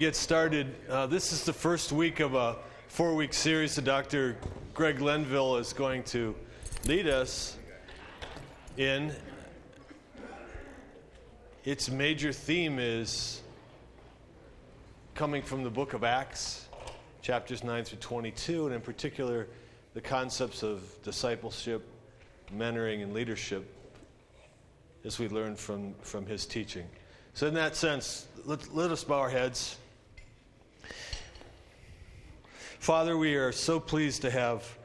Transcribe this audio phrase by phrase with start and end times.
[0.00, 0.76] get started.
[0.88, 2.54] Uh, this is the first week of a
[2.86, 4.36] four week series that Dr.
[4.72, 6.36] Greg Linville is going to
[6.86, 7.58] lead us
[8.76, 9.12] in.
[11.64, 13.42] Its major theme is
[15.16, 16.68] coming from the book of Acts,
[17.20, 19.48] chapters 9 through 22, and in particular,
[19.94, 21.84] the concepts of discipleship,
[22.56, 23.68] mentoring, and leadership
[25.04, 26.86] as we learn from, from his teaching.
[27.34, 29.76] So, in that sense, let, let us bow our heads.
[32.78, 34.78] Father, we are so pleased to have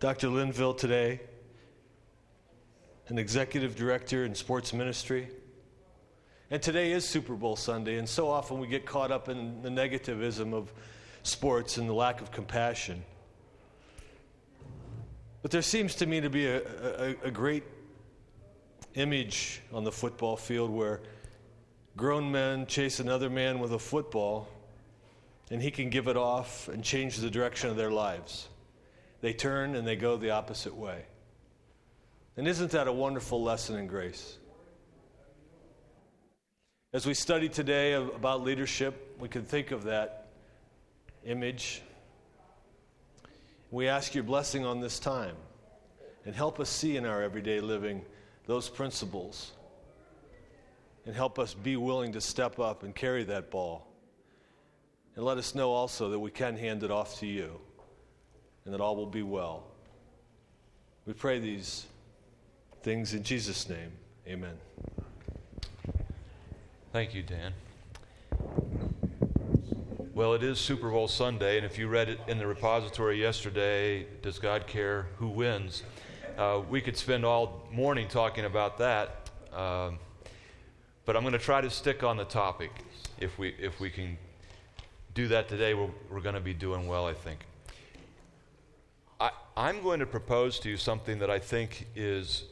[0.00, 0.28] Dr.
[0.28, 1.20] Linville today,
[3.06, 5.28] an executive director in sports ministry.
[6.50, 9.70] And today is Super Bowl Sunday, and so often we get caught up in the
[9.70, 10.72] negativism of
[11.22, 13.02] sports and the lack of compassion.
[15.40, 17.62] But there seems to me to be a, a, a great
[18.94, 21.00] image on the football field where
[21.96, 24.48] grown men chase another man with a football
[25.54, 28.48] and He can give it off and change the direction of their lives.
[29.20, 31.04] They turn and they go the opposite way.
[32.36, 34.36] And isn't that a wonderful lesson in grace?
[36.92, 40.26] As we study today about leadership, we can think of that
[41.24, 41.82] image.
[43.70, 45.36] We ask your blessing on this time
[46.26, 48.02] and help us see in our everyday living
[48.46, 49.52] those principles
[51.06, 53.86] and help us be willing to step up and carry that ball
[55.16, 57.60] and let us know also that we can hand it off to you
[58.64, 59.64] and that all will be well.
[61.06, 61.86] We pray these
[62.82, 63.92] things in Jesus' name.
[64.26, 64.56] Amen.
[66.92, 67.52] Thank you, Dan.
[70.14, 74.06] Well, it is Super Bowl Sunday, and if you read it in the repository yesterday,
[74.22, 75.82] Does God Care Who Wins?
[76.38, 79.90] Uh, we could spend all morning talking about that, uh,
[81.04, 82.70] but I'm going to try to stick on the topic
[83.18, 84.16] if we, if we can
[85.14, 87.46] do that today, we're, we're going to be doing well, I think.
[89.20, 92.44] I, I'm going to propose to you something that I think is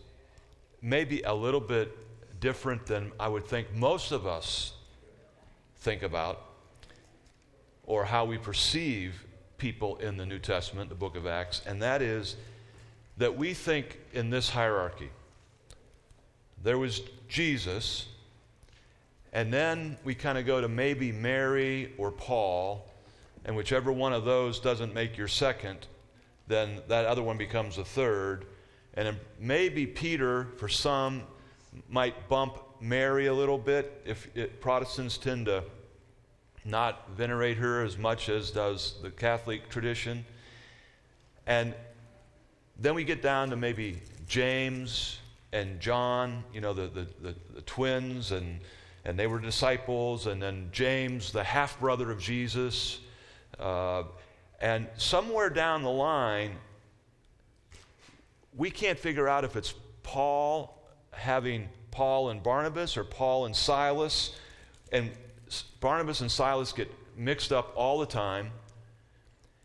[0.80, 1.96] maybe a little bit
[2.40, 4.74] different than I would think most of us
[5.78, 6.40] think about,
[7.84, 9.24] or how we perceive
[9.58, 12.36] people in the New Testament, the book of Acts, and that is
[13.16, 15.10] that we think in this hierarchy.
[16.62, 18.06] There was Jesus,
[19.32, 22.87] and then we kind of go to maybe Mary or Paul,
[23.44, 25.87] and whichever one of those doesn't make your second,
[26.47, 28.47] then that other one becomes a third.
[28.94, 31.22] And maybe Peter, for some,
[31.88, 34.03] might bump Mary a little bit.
[34.04, 35.64] If it, Protestants tend to
[36.64, 40.25] not venerate her as much as does the Catholic tradition.
[41.47, 41.75] And
[42.78, 45.19] then we get down to maybe James
[45.53, 48.60] and John, you know, the, the, the, the twins, and
[49.04, 53.00] and they were disciples, and then James, the half brother of Jesus.
[53.58, 54.04] Uh,
[54.60, 56.56] and somewhere down the line,
[58.56, 60.78] we can't figure out if it's Paul
[61.10, 64.36] having Paul and Barnabas or Paul and Silas.
[64.92, 65.10] And
[65.80, 68.50] Barnabas and Silas get mixed up all the time.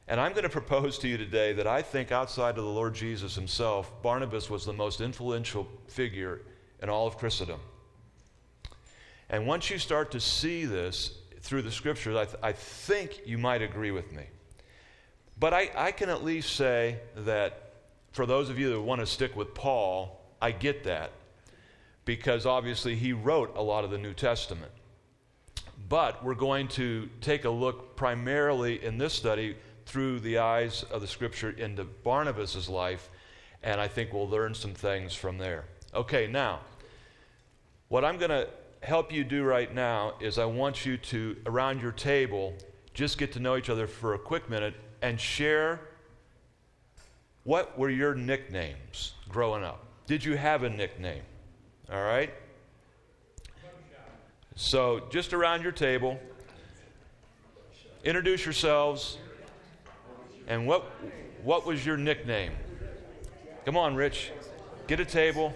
[0.08, 2.96] And I'm going to propose to you today that I think outside of the Lord
[2.96, 6.42] Jesus himself, Barnabas was the most influential figure
[6.81, 7.59] in all of Christendom.
[9.30, 13.38] And once you start to see this through the scriptures, I, th- I think you
[13.38, 14.24] might agree with me.
[15.40, 17.74] But I, I can at least say that
[18.12, 21.12] for those of you that want to stick with Paul, I get that
[22.06, 24.72] because obviously he wrote a lot of the New Testament.
[25.90, 31.02] But we're going to take a look primarily in this study through the eyes of
[31.02, 33.10] the scripture into Barnabas' life,
[33.62, 35.66] and I think we'll learn some things from there.
[35.94, 36.62] Okay, now,
[37.90, 38.50] what I'm going to
[38.82, 42.54] help you do right now is I want you to, around your table,
[42.94, 45.82] just get to know each other for a quick minute and share
[47.44, 49.86] what were your nicknames growing up?
[50.06, 51.22] Did you have a nickname?
[51.90, 52.34] All right?
[54.56, 56.20] So, just around your table,
[58.04, 59.18] introduce yourselves.
[60.48, 60.92] And what,
[61.44, 62.51] what was your nickname?
[63.66, 64.31] Come on, Rich.
[64.88, 65.54] Get a table.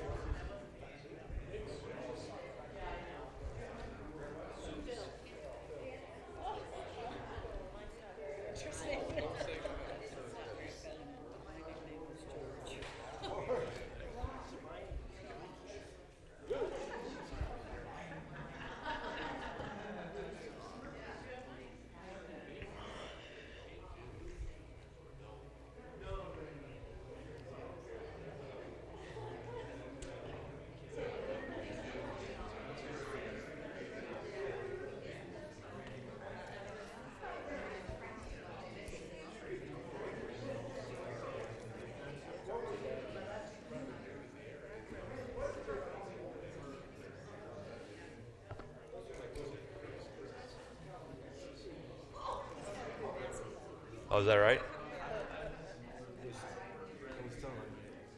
[54.14, 54.62] Oh, is that right?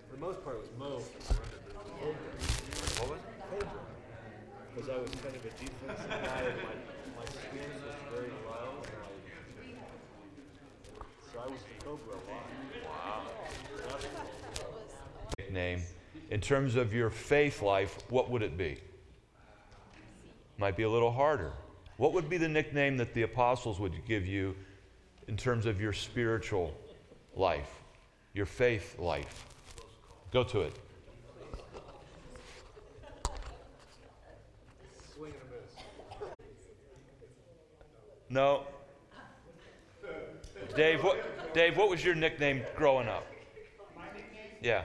[0.09, 1.03] For the most part, it was Mo.
[2.97, 3.19] What was
[3.61, 3.67] it?
[4.73, 6.73] Because I was kind of a defensive guy, and my,
[7.15, 8.81] my stance was very low.
[9.61, 12.49] And I, so I was the Cobra a lot.
[15.51, 15.83] Name.
[16.31, 18.79] In terms of your faith life, what would it be?
[20.57, 21.53] Might be a little harder.
[21.97, 24.55] What would be the nickname that the apostles would give you
[25.27, 26.73] in terms of your spiritual
[27.35, 27.81] life,
[28.33, 29.45] your faith life?
[30.31, 30.75] Go to it.
[38.29, 38.63] No.
[40.75, 43.27] Dave, what, Dave, what was your nickname growing up?
[44.59, 44.83] Yeah.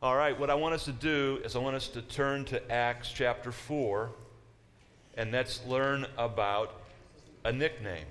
[0.00, 2.70] All right, what I want us to do is I want us to turn to
[2.70, 4.08] Acts chapter 4
[5.16, 6.82] and let's learn about
[7.44, 8.06] a nickname.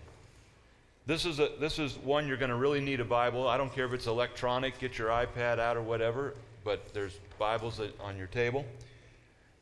[1.05, 3.47] This is, a, this is one you're going to really need a Bible.
[3.47, 6.33] I don't care if it's electronic, get your iPad out or whatever,
[6.65, 8.65] but there's Bibles on your table.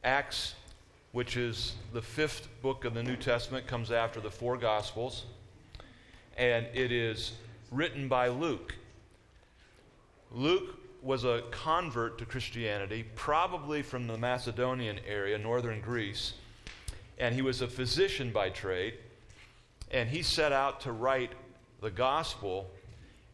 [0.03, 0.55] Acts,
[1.11, 5.25] which is the fifth book of the New Testament, comes after the four Gospels,
[6.37, 7.33] and it is
[7.69, 8.73] written by Luke.
[10.31, 16.33] Luke was a convert to Christianity, probably from the Macedonian area, northern Greece,
[17.19, 18.95] and he was a physician by trade.
[19.91, 21.31] And he set out to write
[21.79, 22.71] the gospel,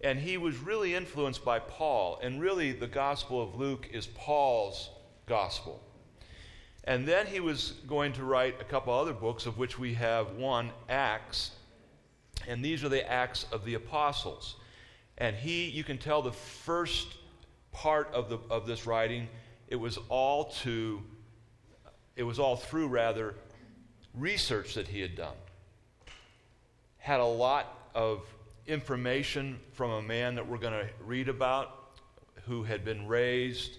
[0.02, 2.20] and he was really influenced by Paul.
[2.22, 4.90] And really, the gospel of Luke is Paul's
[5.26, 5.82] gospel.
[6.84, 10.34] And then he was going to write a couple other books, of which we have
[10.34, 11.52] one, Acts.
[12.48, 14.58] And these are the Acts of the Apostles.
[15.18, 17.16] And he, you can tell the first
[17.72, 19.28] part of, the, of this writing,
[19.68, 21.02] it was all to,
[22.16, 23.36] it was all through, rather,
[24.14, 25.36] research that he had done.
[26.98, 28.22] Had a lot of
[28.68, 31.78] information from a man that we're going to read about
[32.48, 33.78] who had been raised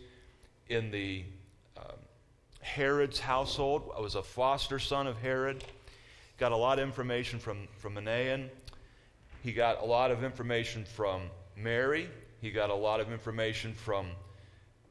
[0.68, 1.24] in the
[1.76, 1.84] um,
[2.60, 5.64] Herod's household, was a foster son of Herod.
[6.38, 8.48] Got a lot of information from, from Manaen.
[9.42, 11.22] He got a lot of information from
[11.56, 12.08] Mary,
[12.42, 14.08] he got a lot of information from,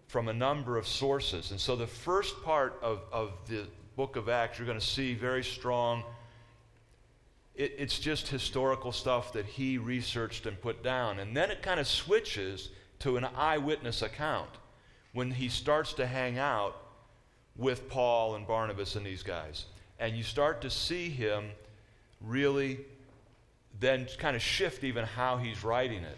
[0.08, 1.52] from a number of sources.
[1.52, 3.68] And so the first part of, of the
[3.98, 6.04] book of Acts, you're going to see very strong.
[7.54, 11.20] It, it's just historical stuff that he researched and put down.
[11.20, 12.70] And then it kind of switches
[13.00, 14.52] to an eyewitness account
[15.12, 16.78] when he starts to hang out
[17.58, 19.66] with Paul and Barnabas and these guys.
[20.00, 21.50] And you start to see him
[22.22, 22.80] really
[23.82, 26.18] then kind of shift even how he's writing it.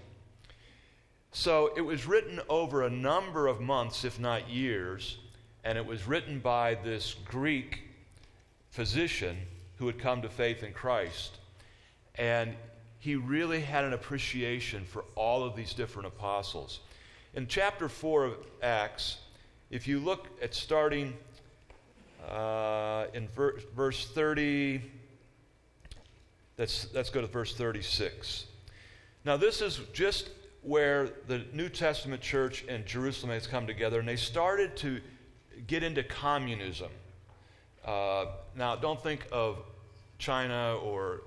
[1.36, 5.18] So it was written over a number of months, if not years,
[5.64, 7.82] and it was written by this Greek
[8.70, 9.38] physician
[9.80, 11.40] who had come to faith in Christ.
[12.16, 12.54] And
[13.00, 16.82] he really had an appreciation for all of these different apostles.
[17.34, 19.18] In chapter 4 of Acts,
[19.72, 21.16] if you look at starting
[22.30, 24.84] uh, in ver- verse 30,
[26.60, 28.46] let's, let's go to verse 36.
[29.26, 30.30] Now, this is just
[30.64, 35.02] where the New Testament church in Jerusalem has come together, and they started to
[35.68, 36.90] get into communism.
[37.86, 39.60] Uh, now, don't think of
[40.18, 41.22] China or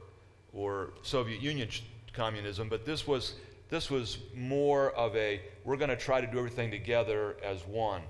[0.53, 1.69] or Soviet Union
[2.15, 3.35] communism, but this was
[3.69, 8.03] this was more of a we're going to try to do everything together as one.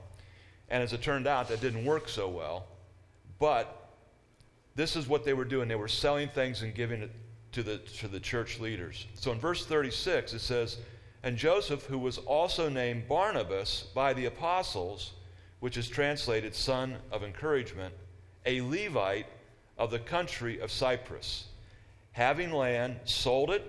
[0.68, 2.66] And as it turned out, that didn't work so well.
[3.38, 3.90] But
[4.74, 5.68] this is what they were doing.
[5.68, 7.10] They were selling things and giving it
[7.52, 9.06] to the to the church leaders.
[9.14, 10.78] So in verse 36 it says
[11.26, 15.10] and Joseph, who was also named Barnabas by the apostles,
[15.58, 17.92] which is translated son of encouragement,
[18.44, 19.26] a Levite
[19.76, 21.48] of the country of Cyprus,
[22.12, 23.64] having land, sold it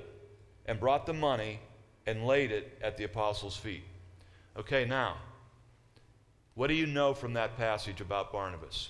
[0.68, 1.60] and brought the money
[2.06, 3.86] and laid it at the apostles' feet.
[4.56, 5.18] Okay, now,
[6.54, 8.90] what do you know from that passage about Barnabas?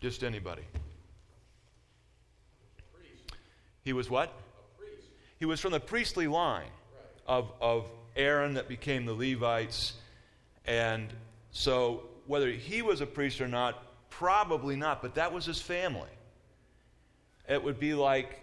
[0.00, 0.64] Just anybody.
[3.84, 4.28] He was what?
[4.30, 5.08] A priest.
[5.38, 6.70] He was from the priestly line
[7.30, 9.94] of, of Aaron that became the Levites.
[10.66, 11.06] And
[11.52, 16.10] so, whether he was a priest or not, probably not, but that was his family.
[17.48, 18.40] It would be like,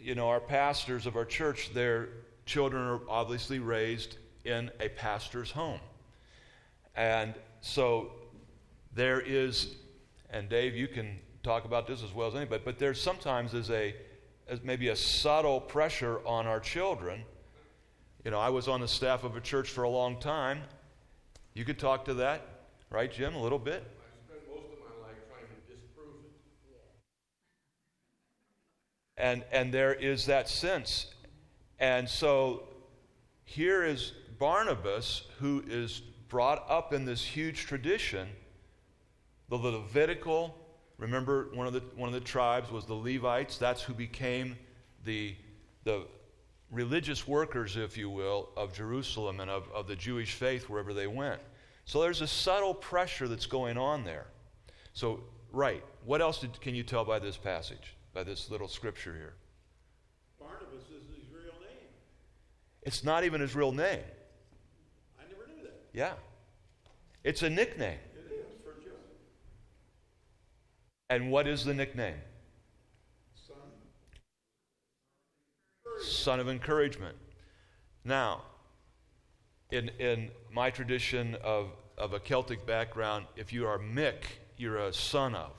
[0.00, 2.10] you know, our pastors of our church, their
[2.46, 5.80] children are obviously raised in a pastor's home.
[6.94, 8.12] And so
[8.94, 9.74] there is,
[10.30, 13.68] and Dave, you can talk about this as well as anybody, but there sometimes is
[13.70, 13.96] a,
[14.48, 17.24] as maybe a subtle pressure on our children
[18.24, 20.62] you know, I was on the staff of a church for a long time.
[21.54, 22.42] You could talk to that,
[22.90, 23.84] right, Jim, a little bit?
[23.84, 26.32] I spent most of my life trying to disprove it.
[29.16, 31.06] And, and there is that sense.
[31.78, 32.64] And so
[33.44, 38.28] here is Barnabas, who is brought up in this huge tradition,
[39.48, 40.56] the Levitical.
[40.98, 43.58] Remember, one of the, one of the tribes was the Levites.
[43.58, 44.56] That's who became
[45.04, 45.36] the,
[45.84, 46.06] the
[46.70, 51.06] religious workers, if you will, of Jerusalem and of, of the Jewish faith wherever they
[51.06, 51.40] went.
[51.84, 54.26] So there's a subtle pressure that's going on there.
[54.92, 55.20] So,
[55.52, 59.34] right, what else did, can you tell by this passage, by this little scripture here?
[60.38, 61.88] Barnabas isn't his real name.
[62.82, 64.00] It's not even his real name.
[65.18, 65.80] I never knew that.
[65.92, 66.12] Yeah.
[67.24, 67.98] It's a nickname.
[68.14, 68.96] It is for Joe.
[71.08, 72.16] And what is the nickname?
[73.46, 73.56] Son.
[76.02, 77.16] Son of encouragement.
[78.04, 78.42] Now,
[79.70, 84.24] in, in my tradition of, of a Celtic background, if you are Mick,
[84.56, 85.52] you're a son of,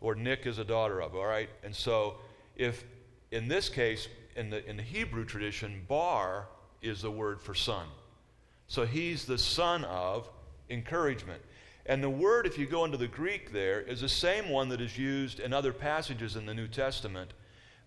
[0.00, 1.48] or Nick is a daughter of, all right?
[1.62, 2.16] And so,
[2.56, 2.84] if
[3.30, 6.46] in this case, in the, in the Hebrew tradition, bar
[6.82, 7.86] is the word for son.
[8.68, 10.28] So he's the son of
[10.70, 11.42] encouragement.
[11.86, 14.80] And the word, if you go into the Greek there, is the same one that
[14.80, 17.32] is used in other passages in the New Testament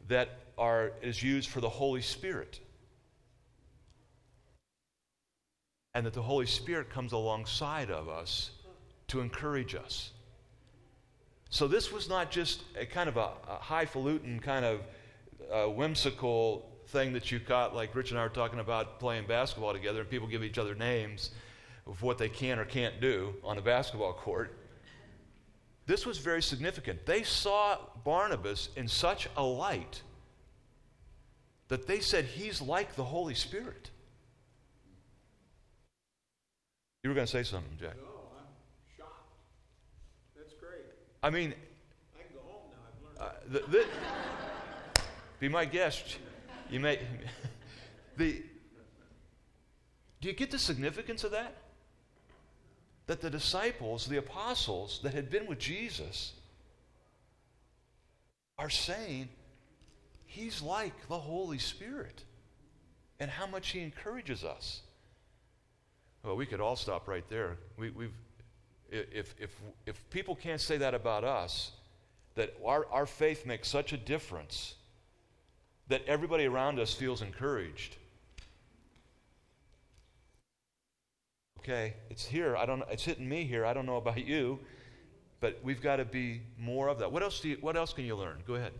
[0.07, 2.59] that are, is used for the Holy Spirit.
[5.93, 8.51] And that the Holy Spirit comes alongside of us
[9.07, 10.11] to encourage us.
[11.49, 14.81] So this was not just a kind of a, a highfalutin, kind of
[15.51, 19.73] uh, whimsical thing that you got, like Rich and I were talking about playing basketball
[19.73, 21.31] together, and people give each other names
[21.85, 24.57] of what they can or can't do on a basketball court.
[25.85, 27.05] This was very significant.
[27.05, 30.01] They saw Barnabas in such a light
[31.67, 33.89] that they said he's like the Holy Spirit.
[37.03, 37.95] You were going to say something, Jack.
[37.97, 38.03] No,
[38.37, 38.45] I'm
[38.97, 39.29] shocked.
[40.35, 40.85] That's great.
[41.23, 41.53] I mean,
[42.17, 43.27] I can go home now.
[43.27, 43.61] I've learned.
[43.61, 43.85] uh, the, the,
[45.39, 46.17] be my guest.
[46.69, 46.99] You may.
[48.17, 48.43] The,
[50.21, 51.55] do you get the significance of that?
[53.05, 56.33] That the disciples, the apostles that had been with Jesus,
[58.57, 59.29] are saying
[60.27, 62.23] he's like the Holy Spirit
[63.19, 64.81] and how much he encourages us.
[66.23, 67.57] Well, we could all stop right there.
[67.77, 68.13] We, we've,
[68.91, 69.55] if, if,
[69.85, 71.71] if people can't say that about us,
[72.35, 74.75] that our, our faith makes such a difference
[75.87, 77.95] that everybody around us feels encouraged.
[81.59, 82.55] Okay, it's here.
[82.55, 82.83] I don't.
[82.89, 83.65] It's hitting me here.
[83.65, 84.59] I don't know about you,
[85.41, 87.11] but we've got to be more of that.
[87.11, 87.41] What else?
[87.41, 88.37] Do you, what else can you learn?
[88.47, 88.71] Go ahead.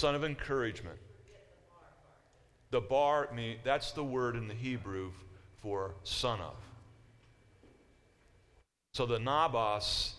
[0.00, 0.96] Son of encouragement.
[2.70, 5.12] The bar, me, that's the word in the Hebrew
[5.60, 6.56] for son of.
[8.94, 10.12] So the nabos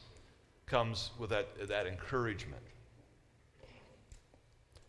[0.67, 2.61] comes with that, that encouragement.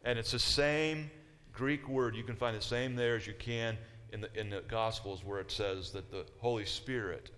[0.04, 1.11] And it's the same
[1.54, 2.14] Greek word.
[2.14, 3.78] You can find the same there as you can
[4.12, 7.30] in the, in the Gospels where it says that the Holy Spirit,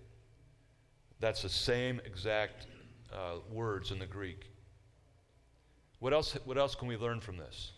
[1.21, 2.67] that's the same exact
[3.13, 4.51] uh, words in the Greek.
[5.99, 7.73] What else, what else can we learn from this?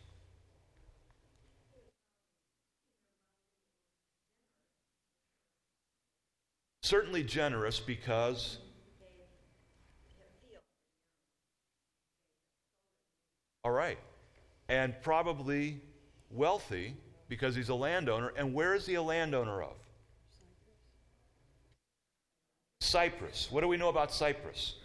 [6.82, 8.58] Certainly generous because
[13.66, 13.99] All right.
[14.68, 15.80] And probably
[16.30, 16.94] wealthy
[17.28, 18.32] because he's a landowner.
[18.37, 19.75] And where is he a landowner of?
[22.80, 23.49] Cyprus.
[23.50, 24.76] What do we know about Cyprus?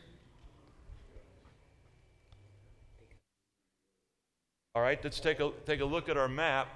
[4.74, 6.70] All right, let's take a, take a look at our map.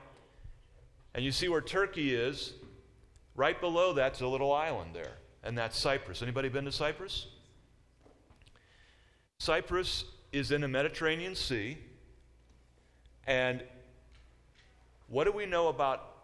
[1.14, 2.54] And you see where Turkey is.
[3.36, 5.14] Right below that's a little island there.
[5.44, 6.22] And that's Cyprus.
[6.22, 7.28] Anybody been to Cyprus?
[9.40, 11.78] Cyprus is in the Mediterranean Sea.
[13.28, 13.64] And
[15.08, 16.16] what do we know about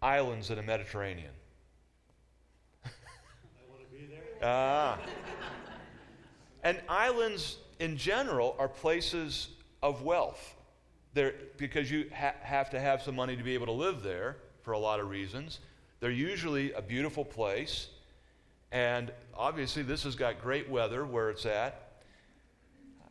[0.00, 1.32] islands in the Mediterranean?
[2.84, 2.90] I
[3.70, 4.22] want to be there.
[4.42, 4.98] Ah.
[6.62, 9.48] and islands in general are places
[9.82, 10.54] of wealth.
[11.14, 14.36] They're, because you ha- have to have some money to be able to live there
[14.62, 15.60] for a lot of reasons.
[16.00, 17.88] They're usually a beautiful place.
[18.70, 21.90] And obviously, this has got great weather where it's at.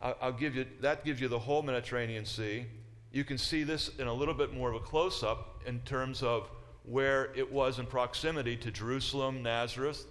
[0.01, 2.65] I'll, I'll give you, that gives you the whole Mediterranean Sea.
[3.12, 6.24] You can see this in a little bit more of a close up in terms
[6.24, 6.50] of
[6.84, 10.05] where it was in proximity to Jerusalem, Nazareth,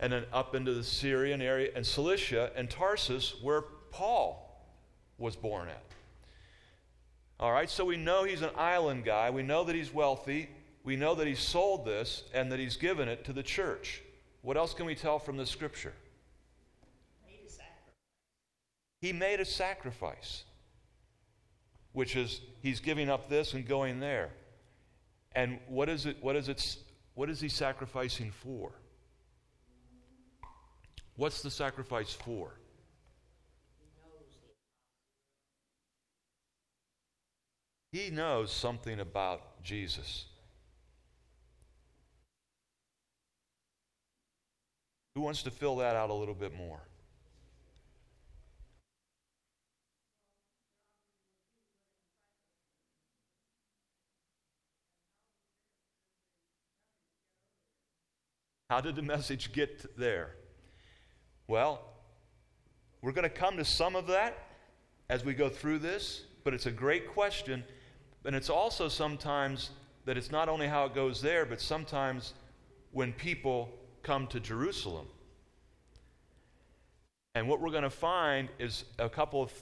[0.00, 4.66] and then up into the Syrian area and Cilicia and Tarsus, where Paul
[5.18, 5.87] was born at.
[7.40, 9.30] All right, so we know he's an island guy.
[9.30, 10.48] We know that he's wealthy.
[10.82, 14.02] We know that he sold this and that he's given it to the church.
[14.42, 15.92] What else can we tell from the scripture?
[19.00, 20.42] He made a sacrifice,
[21.92, 24.30] which is he's giving up this and going there.
[25.32, 26.16] And what is it?
[26.20, 26.76] What is it?
[27.14, 28.72] What is he sacrificing for?
[31.14, 32.57] What's the sacrifice for?
[37.90, 40.26] He knows something about Jesus.
[45.14, 46.80] Who wants to fill that out a little bit more?
[58.70, 60.36] How did the message get there?
[61.46, 61.80] Well,
[63.00, 64.36] we're going to come to some of that
[65.08, 67.64] as we go through this, but it's a great question.
[68.24, 69.70] And it's also sometimes
[70.04, 72.34] that it's not only how it goes there, but sometimes
[72.92, 73.70] when people
[74.02, 75.06] come to Jerusalem.
[77.34, 79.52] And what we're going to find is a couple of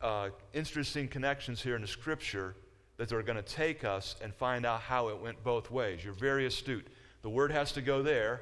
[0.00, 2.54] uh, interesting connections here in the scripture
[2.96, 6.04] that are going to take us and find out how it went both ways.
[6.04, 6.86] You're very astute.
[7.22, 8.40] The word has to go there,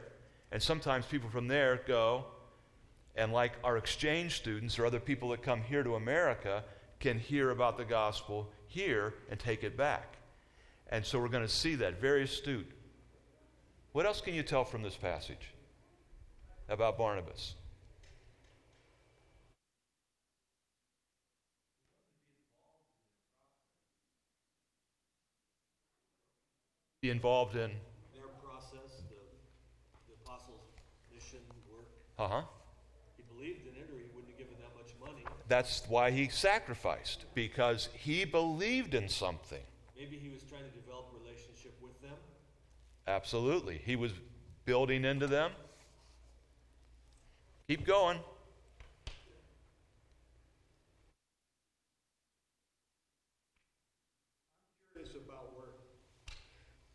[0.52, 2.26] and sometimes people from there go,
[3.16, 6.64] and like our exchange students or other people that come here to America
[7.00, 10.16] can hear about the gospel here and take it back.
[10.88, 12.00] And so we're going to see that.
[12.00, 12.70] Very astute.
[13.92, 15.52] What else can you tell from this passage
[16.68, 17.54] about Barnabas?
[27.00, 27.70] Be involved in
[28.14, 29.20] their process, the,
[30.08, 30.58] the apostles'
[31.12, 31.38] mission
[31.70, 31.86] work.
[32.18, 32.42] Uh huh.
[33.16, 35.24] He believed in it, or he wouldn't have given that much money.
[35.46, 39.62] That's why he sacrificed, because he believed in something.
[39.96, 42.16] Maybe he was trying to develop a relationship with them.
[43.06, 43.80] Absolutely.
[43.84, 44.12] He was
[44.64, 45.52] building into them.
[47.68, 48.18] Keep going.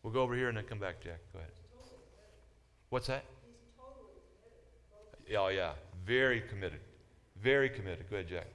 [0.02, 1.20] We'll go over here and then come back, Jack.
[1.34, 1.52] Go ahead.
[2.90, 3.26] What's that?
[5.38, 5.74] Oh, yeah.
[6.04, 6.80] Very committed.
[7.42, 8.10] Very committed.
[8.10, 8.48] Go ahead, Jack.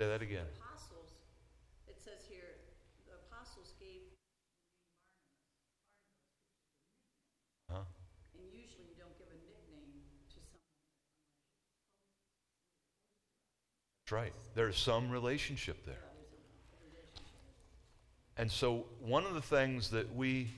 [0.00, 0.44] Say that again.
[0.58, 1.14] Apostles,
[1.86, 2.58] it says here,
[3.06, 4.02] the apostles gave
[7.70, 7.84] Huh?
[8.34, 10.60] and usually you don't give a nickname to someone.
[14.04, 14.32] That's right.
[14.54, 15.96] There's some relationship there.
[18.36, 20.50] And so, one of the things that we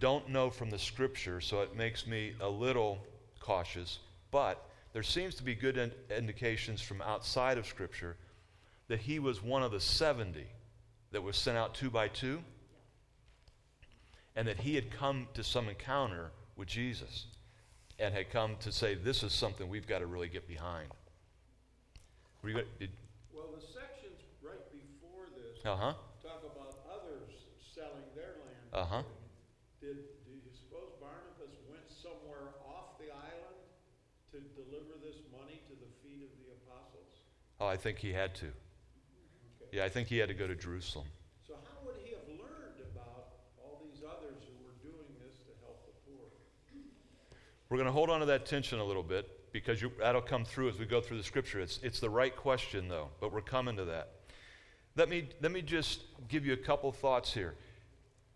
[0.00, 2.98] don't know from the scripture, so it makes me a little
[3.40, 8.16] cautious, but there seems to be good in- indications from outside of scripture
[8.88, 10.44] that he was one of the 70
[11.12, 12.44] that was sent out two by two,
[14.36, 17.28] and that he had come to some encounter with Jesus
[17.98, 20.90] and had come to say, This is something we've got to really get behind.
[22.44, 22.92] Were you,
[23.32, 25.96] Well, the sections right before this uh-huh.
[26.20, 27.32] talk about others
[27.72, 28.68] selling their land.
[28.68, 29.00] Uh-huh.
[29.80, 29.96] Did,
[30.28, 33.64] do you suppose Barnabas went somewhere off the island
[34.36, 37.24] to deliver this money to the feet of the apostles?
[37.64, 38.52] Oh, I think he had to.
[39.72, 41.08] Yeah, I think he had to go to Jerusalem.
[41.48, 45.52] So how would he have learned about all these others who were doing this to
[45.64, 46.28] help the poor?
[47.72, 50.44] We're going to hold on to that tension a little bit because you, that'll come
[50.44, 51.60] through as we go through the scripture.
[51.60, 54.10] It's, it's the right question, though, but we're coming to that.
[54.96, 57.54] Let me, let me just give you a couple thoughts here.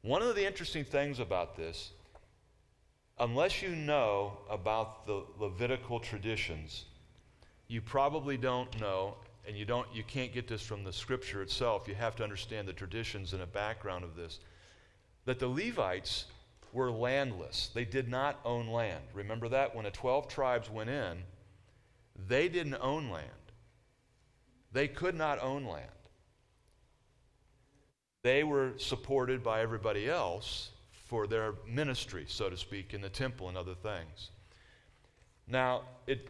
[0.02, 1.90] One of the interesting things about this,
[3.18, 6.84] unless you know about the Levitical traditions,
[7.66, 11.88] you probably don't know, and you, don't, you can't get this from the scripture itself.
[11.88, 14.38] You have to understand the traditions and a background of this.
[15.24, 16.26] That the Levites
[16.72, 17.70] were landless.
[17.74, 19.04] They did not own land.
[19.14, 19.74] Remember that?
[19.74, 21.22] When the 12 tribes went in,
[22.26, 23.28] they didn't own land.
[24.72, 25.86] They could not own land.
[28.22, 30.70] They were supported by everybody else
[31.06, 34.30] for their ministry, so to speak, in the temple and other things.
[35.46, 36.28] Now, it,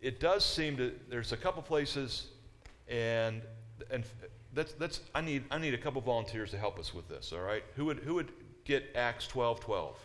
[0.00, 2.28] it does seem to, there's a couple places,
[2.88, 3.42] and,
[3.90, 4.04] and
[4.52, 7.42] that's, that's, I, need, I need a couple volunteers to help us with this, all
[7.42, 7.62] right?
[7.76, 8.32] Who would, who would
[8.66, 9.96] get Acts 12 12?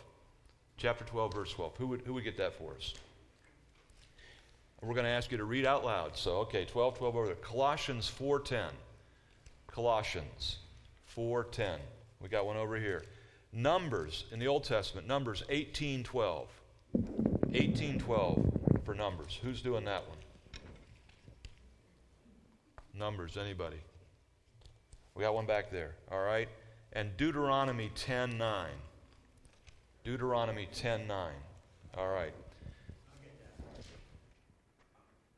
[0.78, 1.76] Chapter 12, verse 12.
[1.76, 2.94] Who would, who would get that for us?
[4.80, 6.16] We're going to ask you to read out loud.
[6.16, 7.36] So, okay, 12 12 over there.
[7.36, 8.70] Colossians 4:10.
[9.68, 10.58] Colossians
[11.16, 11.78] 4:10.
[12.20, 13.04] We got one over here.
[13.52, 16.46] Numbers in the Old Testament, Numbers 18:12.
[17.52, 19.38] 18:12 for Numbers.
[19.42, 20.18] Who's doing that one?
[22.94, 23.80] Numbers, anybody?
[25.14, 26.48] We got one back there, all right?
[26.92, 28.66] And Deuteronomy 10:9.
[30.04, 31.32] Deuteronomy 10:9.
[31.96, 32.34] All right.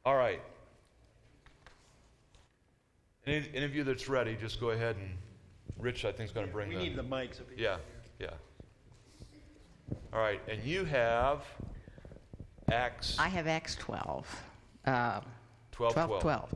[0.05, 0.43] All right.
[3.27, 5.11] Any, any of you that's ready, just go ahead and
[5.79, 6.83] Rich, I think, is going to bring We the.
[6.83, 7.59] need the mics up here.
[7.59, 7.77] Yeah,
[8.21, 9.97] yeah.
[10.12, 11.45] All right, and you have
[12.71, 14.43] Acts I have Acts 12.
[14.87, 15.21] Uh,
[15.73, 16.21] 12, 12.
[16.21, 16.55] 12.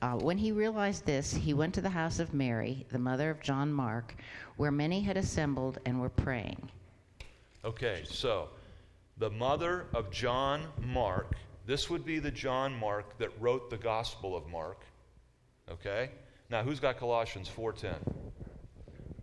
[0.00, 3.40] Uh, when he realized this, he went to the house of Mary, the mother of
[3.40, 4.14] John Mark,
[4.56, 6.70] where many had assembled and were praying.
[7.64, 8.48] Okay, so
[9.18, 11.34] the mother of John Mark,
[11.66, 14.84] this would be the John Mark that wrote the Gospel of Mark.
[15.70, 16.10] Okay?
[16.48, 17.96] Now, who's got Colossians 4:10?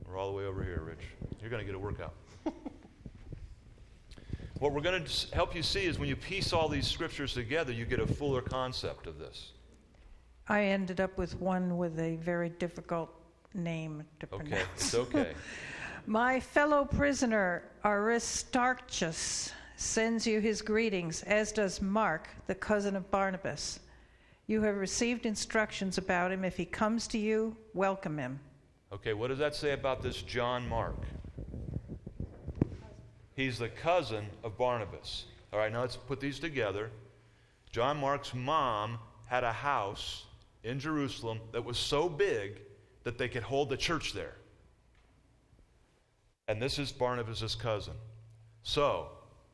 [0.05, 1.05] We're all the way over here, Rich.
[1.39, 2.13] You're going to get a workout.
[4.59, 7.71] what we're going to help you see is when you piece all these scriptures together,
[7.71, 9.53] you get a fuller concept of this.
[10.47, 13.09] I ended up with one with a very difficult
[13.53, 14.67] name to Okay, pronounce.
[14.75, 15.33] it's okay.
[16.07, 23.79] My fellow prisoner Aristarchus sends you his greetings, as does Mark, the cousin of Barnabas.
[24.45, 26.45] You have received instructions about him.
[26.45, 28.39] If he comes to you, welcome him.
[28.93, 30.97] Okay, what does that say about this John Mark?
[33.35, 35.25] He's the cousin of Barnabas.
[35.51, 36.91] All right, now let's put these together.
[37.71, 40.25] John Mark's mom had a house
[40.65, 42.59] in Jerusalem that was so big
[43.03, 44.33] that they could hold the church there.
[46.47, 47.93] And this is Barnabas' cousin.
[48.63, 49.09] So,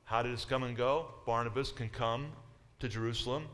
[0.06, 1.08] how did this come and go?
[1.26, 2.32] Barnabas can come
[2.80, 3.46] to Jerusalem.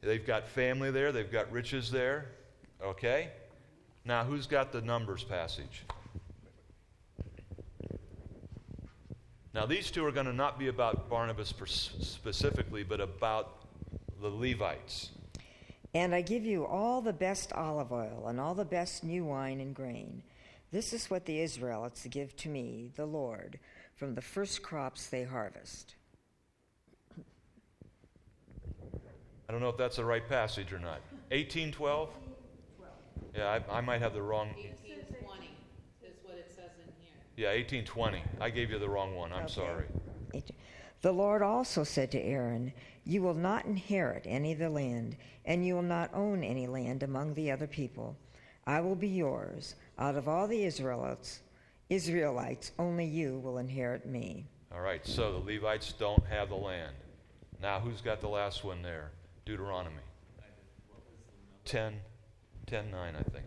[0.00, 2.32] They've got family there, they've got riches there.
[2.82, 3.30] Okay?
[4.04, 5.84] Now, who's got the Numbers passage?
[9.54, 11.54] Now, these two are going to not be about Barnabas
[12.00, 13.62] specifically, but about
[14.20, 15.10] the Levites.
[15.96, 19.60] And I give you all the best olive oil and all the best new wine
[19.62, 20.22] and grain.
[20.70, 23.58] This is what the Israelites give to me, the Lord,
[23.94, 25.94] from the first crops they harvest.
[29.48, 31.00] I don't know if that's the right passage or not.
[31.30, 32.10] 1812?
[33.34, 34.50] Yeah, I, I might have the wrong.
[34.58, 35.56] Eighteen twenty
[36.02, 37.14] is what it says in here.
[37.38, 38.22] Yeah, 1820.
[38.38, 39.32] I gave you the wrong one.
[39.32, 39.54] I'm Okay.
[39.54, 39.86] sorry.
[41.00, 42.74] The Lord also said to Aaron,
[43.08, 47.04] You will not inherit any of the land, and you will not own any land
[47.04, 48.16] among the other people.
[48.66, 49.76] I will be yours.
[49.96, 51.40] Out of all the Israelites,
[51.88, 54.48] Israelites, only you will inherit me.
[54.74, 56.96] All right, so the Levites don't have the land.
[57.62, 59.12] Now, who's got the last one there?
[59.44, 60.02] Deuteronomy.
[61.64, 61.94] 10,
[62.66, 63.44] 10 9, I think.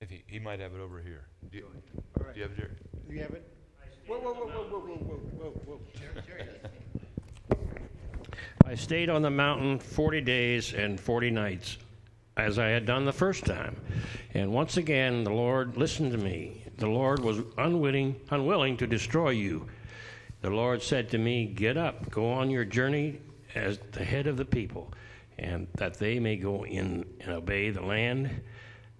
[0.00, 1.24] If he, he might have it over here.
[1.50, 1.64] Do you,
[2.18, 2.34] All right.
[2.34, 2.76] do you have it here?
[3.10, 3.50] You have it?
[4.06, 5.80] Whoa, whoa, whoa, whoa, whoa, whoa, whoa, whoa.
[8.64, 11.78] I stayed on the mountain 40 days and 40 nights,
[12.36, 13.76] as I had done the first time.
[14.34, 16.64] And once again, the Lord listened to me.
[16.76, 19.66] The Lord was unwilling, unwilling to destroy you.
[20.42, 23.20] The Lord said to me, Get up, go on your journey
[23.54, 24.92] as the head of the people,
[25.38, 28.42] and that they may go in and obey the land,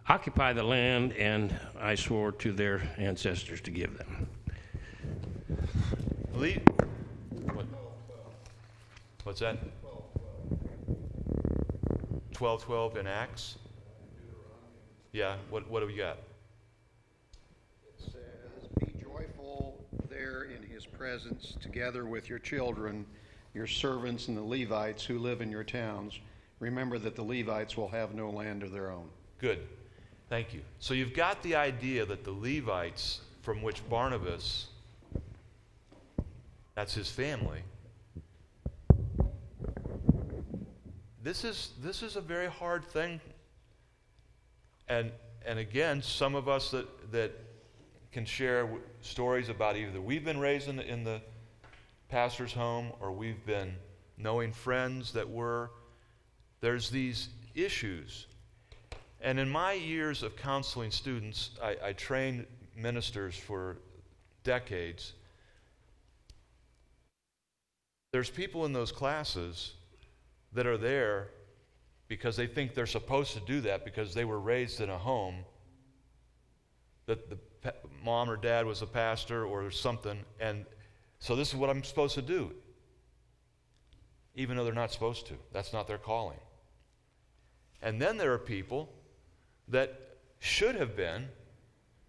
[0.08, 4.28] occupy the land, and I swore to their ancestors to give them.
[6.34, 6.48] Le-
[7.52, 7.66] what?
[9.24, 9.58] What's that?
[12.32, 13.56] 12 12 in Acts?
[15.12, 16.18] Yeah, what, what do we got?
[17.82, 23.04] It says, Be joyful there in his presence, together with your children,
[23.54, 26.20] your servants, and the Levites who live in your towns.
[26.60, 29.08] Remember that the Levites will have no land of their own.
[29.38, 29.66] Good.
[30.28, 30.60] Thank you.
[30.78, 34.66] So you've got the idea that the Levites, from which Barnabas,
[36.74, 37.62] that's his family,
[41.22, 43.20] this is, this is a very hard thing.
[44.86, 45.12] And,
[45.46, 47.32] and again, some of us that, that
[48.12, 51.20] can share w- stories about either we've been raised in the, in the
[52.08, 53.74] pastor's home or we've been
[54.16, 55.70] knowing friends that were,
[56.60, 58.27] there's these issues.
[59.20, 63.78] And in my years of counseling students, I, I trained ministers for
[64.44, 65.12] decades.
[68.12, 69.74] There's people in those classes
[70.52, 71.30] that are there
[72.06, 75.44] because they think they're supposed to do that because they were raised in a home
[77.06, 80.64] that the pa- mom or dad was a pastor or something, and
[81.18, 82.52] So this is what I'm supposed to do,
[84.34, 85.34] even though they're not supposed to.
[85.52, 86.38] That's not their calling.
[87.82, 88.92] And then there are people
[89.70, 91.28] that should have been,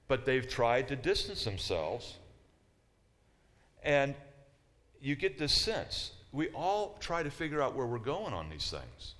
[0.07, 2.17] but they've tried to distance themselves.
[3.83, 4.15] And
[5.01, 6.11] you get this sense.
[6.31, 9.15] We all try to figure out where we're going on these things.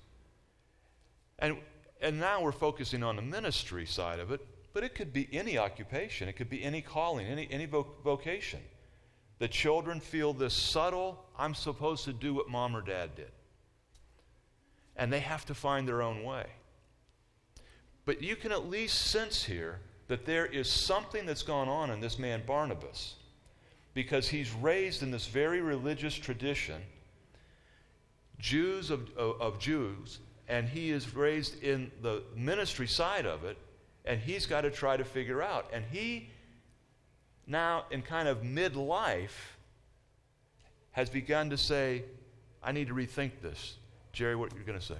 [1.38, 1.56] And,
[2.00, 5.58] and now we're focusing on the ministry side of it, but it could be any
[5.58, 8.60] occupation, it could be any calling, any, any vocation.
[9.38, 13.30] The children feel this subtle, I'm supposed to do what mom or dad did.
[14.96, 16.46] And they have to find their own way.
[18.04, 22.00] But you can at least sense here that there is something that's gone on in
[22.00, 23.14] this man Barnabas
[23.94, 26.80] because he's raised in this very religious tradition,
[28.38, 33.58] Jews of, of, of, Jews, and he is raised in the ministry side of it,
[34.04, 35.70] and he's got to try to figure out.
[35.72, 36.30] And he,
[37.46, 39.56] now in kind of midlife,
[40.92, 42.04] has begun to say,
[42.62, 43.76] I need to rethink this.
[44.12, 44.98] Jerry, what are you going to say?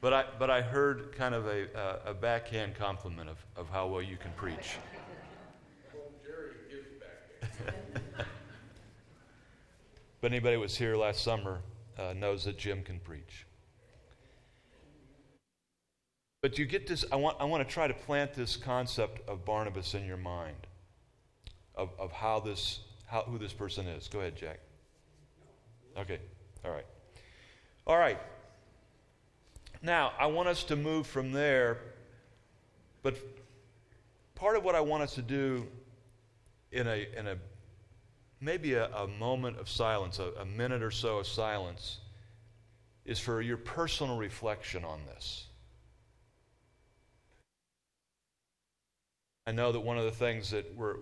[0.00, 1.66] But I, but I heard kind of a,
[2.06, 4.76] a backhand compliment of, of how well you can preach.
[10.20, 11.62] but anybody who was here last summer
[11.98, 13.44] uh, knows that Jim can preach.
[16.42, 19.44] But you get this, I want, I want to try to plant this concept of
[19.44, 20.68] Barnabas in your mind,
[21.74, 24.06] of, of how this, how, who this person is.
[24.06, 24.60] Go ahead, Jack.
[25.98, 26.18] Okay,
[26.64, 26.86] all right.
[27.86, 28.18] All right,
[29.82, 31.78] now, I want us to move from there,
[33.02, 33.16] but
[34.34, 35.66] part of what I want us to do
[36.72, 37.36] in a, in a
[38.40, 41.98] maybe a, a moment of silence, a, a minute or so of silence,
[43.04, 45.46] is for your personal reflection on this.
[49.48, 50.96] I know that one of the things that we're,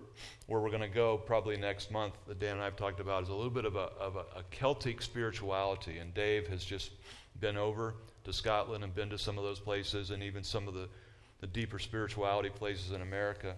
[0.47, 3.25] where we're going to go probably next month that Dan and I have talked about
[3.25, 5.99] is a little bit of a, of a, a Celtic spirituality.
[5.99, 6.93] And Dave has just
[7.41, 10.75] been over to Scotland and been to some of those places and even some of
[10.75, 10.89] the,
[11.41, 13.57] the deeper spirituality places in America.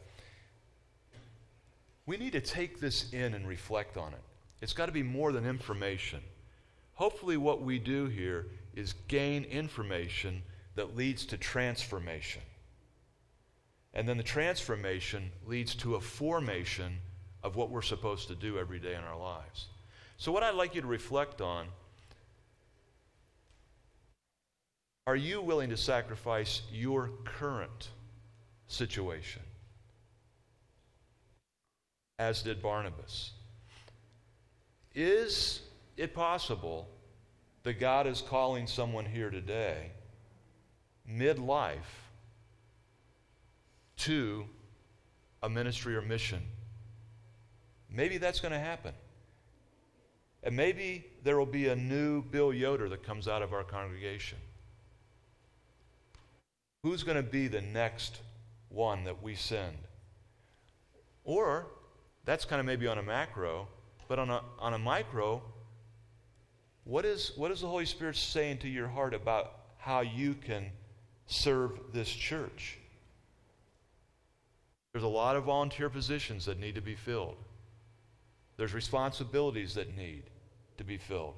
[2.07, 4.23] We need to take this in and reflect on it.
[4.63, 6.21] It's got to be more than information.
[6.95, 10.43] Hopefully, what we do here is gain information
[10.77, 12.41] that leads to transformation.
[13.95, 16.99] And then the transformation leads to a formation
[17.43, 19.67] of what we're supposed to do every day in our lives.
[20.17, 21.69] So, what I'd like you to reflect on
[25.09, 27.89] Are you willing to sacrifice your current
[28.67, 29.41] situation?
[32.19, 33.31] As did Barnabas.
[34.95, 35.63] Is
[35.97, 36.91] it possible
[37.63, 39.93] that God is calling someone here today,
[41.11, 42.08] midlife,
[43.99, 44.45] to
[45.43, 46.43] a ministry or mission?
[47.91, 48.93] Maybe that's going to happen.
[50.43, 54.39] And maybe there will be a new Bill Yoder that comes out of our congregation.
[56.83, 58.21] Who's going to be the next
[58.69, 59.77] one that we send?
[61.25, 61.67] Or,
[62.25, 63.69] that's kind of maybe on a macro,
[64.07, 65.43] but on a, on a micro,
[66.85, 70.67] what is, what is the Holy Spirit saying to your heart about how you can
[71.27, 72.79] serve this church?
[74.99, 77.37] There's a lot of volunteer positions that need to be filled.
[78.57, 80.25] There's responsibilities that need
[80.77, 81.35] to be filled.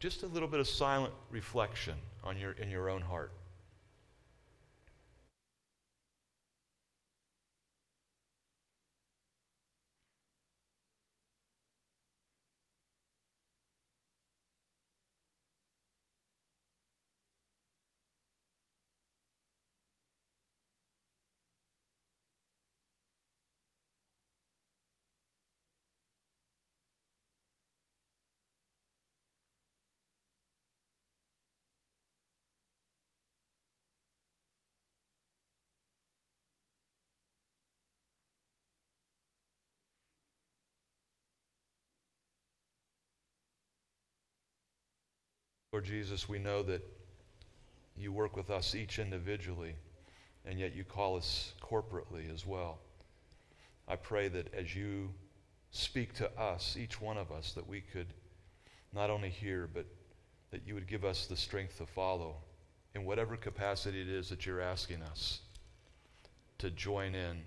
[0.00, 3.30] Just a little bit of silent reflection on your, in your own heart.
[45.76, 46.82] Lord Jesus, we know that
[47.98, 49.74] you work with us each individually,
[50.46, 52.78] and yet you call us corporately as well.
[53.86, 55.10] I pray that as you
[55.72, 58.06] speak to us, each one of us, that we could
[58.94, 59.84] not only hear, but
[60.50, 62.36] that you would give us the strength to follow
[62.94, 65.40] in whatever capacity it is that you're asking us.
[66.56, 67.42] to join in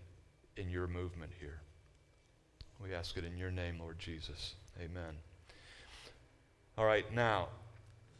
[0.56, 1.62] in your movement here.
[2.80, 4.54] We ask it in your name, Lord Jesus.
[4.80, 5.16] Amen.
[6.78, 7.48] All right, now,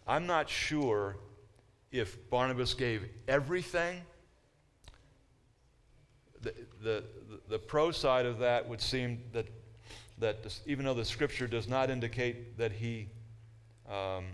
[0.10, 1.18] I'm not sure
[1.92, 4.02] if Barnabas gave everything.
[6.42, 7.04] The, the,
[7.48, 9.46] the pro side of that would seem that,
[10.18, 13.08] that even though the scripture does not indicate that he,
[13.88, 14.26] um,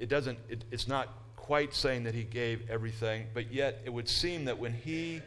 [0.00, 4.08] it doesn't, it, it's not quite saying that he gave everything, but yet it would
[4.08, 5.20] seem that when he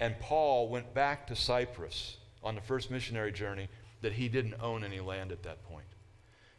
[0.00, 3.70] and Paul went back to Cyprus on the first missionary journey,
[4.02, 5.86] that he didn't own any land at that point.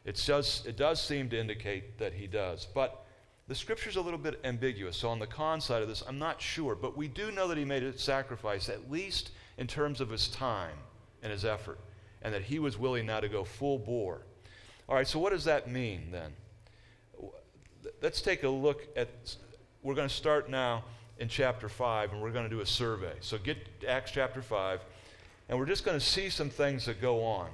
[0.06, 2.68] It does, it does seem to indicate that he does.
[2.74, 3.06] But
[3.50, 4.96] the scripture's a little bit ambiguous.
[4.98, 6.76] So, on the con side of this, I'm not sure.
[6.76, 10.28] But we do know that he made a sacrifice, at least in terms of his
[10.30, 10.78] time
[11.24, 11.80] and his effort,
[12.22, 14.22] and that he was willing now to go full bore.
[14.88, 16.32] All right, so what does that mean then?
[18.04, 19.10] Let's take a look at.
[19.82, 20.84] We're going to start now
[21.18, 23.14] in chapter 5, and we're going to do a survey.
[23.20, 24.80] So, get to Acts chapter 5,
[25.50, 27.50] and we're just going to see some things that go on.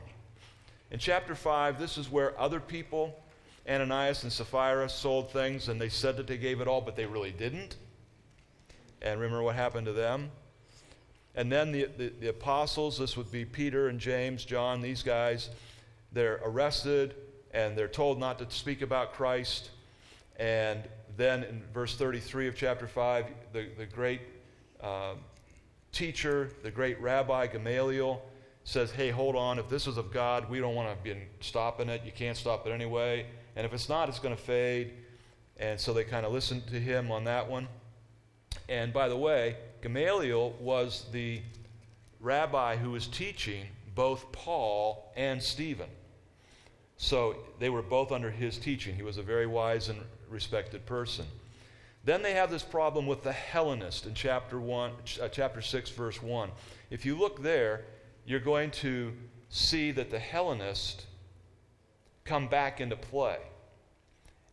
[0.96, 3.22] In chapter 5, this is where other people,
[3.68, 7.06] Ananias and Sapphira, sold things and they said that they gave it all, but they
[7.06, 7.76] really didn't.
[9.02, 10.32] And remember what happened to them?
[11.36, 15.50] And then the, the, the apostles, this would be Peter and James, John, these guys,
[16.14, 17.16] they're arrested
[17.52, 19.72] and they're told not to speak about Christ.
[20.38, 20.82] And
[21.18, 24.22] then in verse 33 of chapter 5, the, the great
[24.82, 25.16] uh,
[25.92, 28.22] teacher, the great rabbi Gamaliel,
[28.66, 31.88] says, hey, hold on, if this is of God, we don't want to be stopping
[31.88, 32.02] it.
[32.04, 33.28] You can't stop it anyway.
[33.56, 34.92] And if it's not, it's going to fade.
[35.58, 37.68] And so they kind of listened to him on that one.
[38.68, 41.42] And by the way, Gamaliel was the
[42.20, 45.90] rabbi who was teaching both Paul and Stephen.
[46.98, 48.96] So they were both under his teaching.
[48.96, 51.26] He was a very wise and respected person.
[52.04, 56.22] Then they have this problem with the Hellenist in chapter 1, uh, chapter 6 verse
[56.22, 56.50] 1.
[56.90, 57.86] If you look there,
[58.26, 59.14] you're going to
[59.50, 61.06] see that the Hellenists
[62.24, 63.38] come back into play.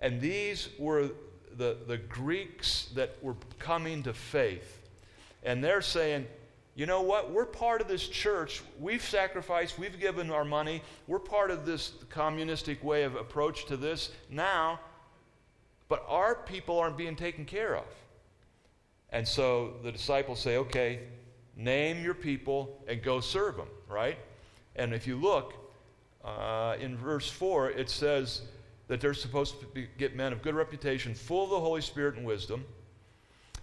[0.00, 1.10] And these were
[1.56, 4.80] the, the Greeks that were coming to faith.
[5.42, 6.26] And they're saying,
[6.74, 7.30] you know what?
[7.30, 8.62] We're part of this church.
[8.80, 10.82] We've sacrificed, we've given our money.
[11.06, 14.80] We're part of this communistic way of approach to this now,
[15.88, 17.84] but our people aren't being taken care of.
[19.10, 21.00] And so the disciples say, okay,
[21.56, 24.18] name your people and go serve them, right?
[24.76, 25.54] And if you look
[26.24, 28.42] uh, in verse 4, it says
[28.88, 32.16] that they're supposed to be, get men of good reputation, full of the Holy Spirit
[32.16, 32.64] and wisdom.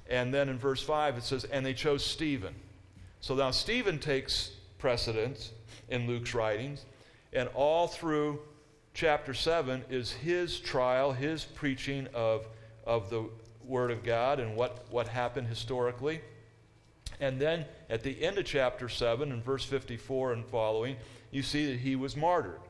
[0.10, 2.56] And then in verse 5, it says, and they chose Stephen.
[3.22, 5.52] So now Stephen takes precedence
[5.90, 6.86] in Luke's writings,
[7.34, 8.40] and all through
[8.94, 12.48] chapter 7 is his trial, his preaching of,
[12.86, 13.30] of the
[13.64, 16.22] Word of God and what, what happened historically.
[17.20, 20.96] And then at the end of chapter 7, in verse 54 and following,
[21.32, 22.62] you see that he was martyred.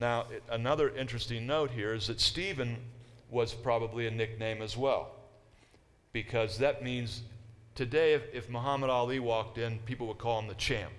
[0.00, 2.76] Now, another interesting note here is that Stephen
[3.30, 5.12] was probably a nickname as well,
[6.12, 7.22] because that means
[7.74, 10.92] today, if, if Muhammad Ali walked in, people would call him the champ.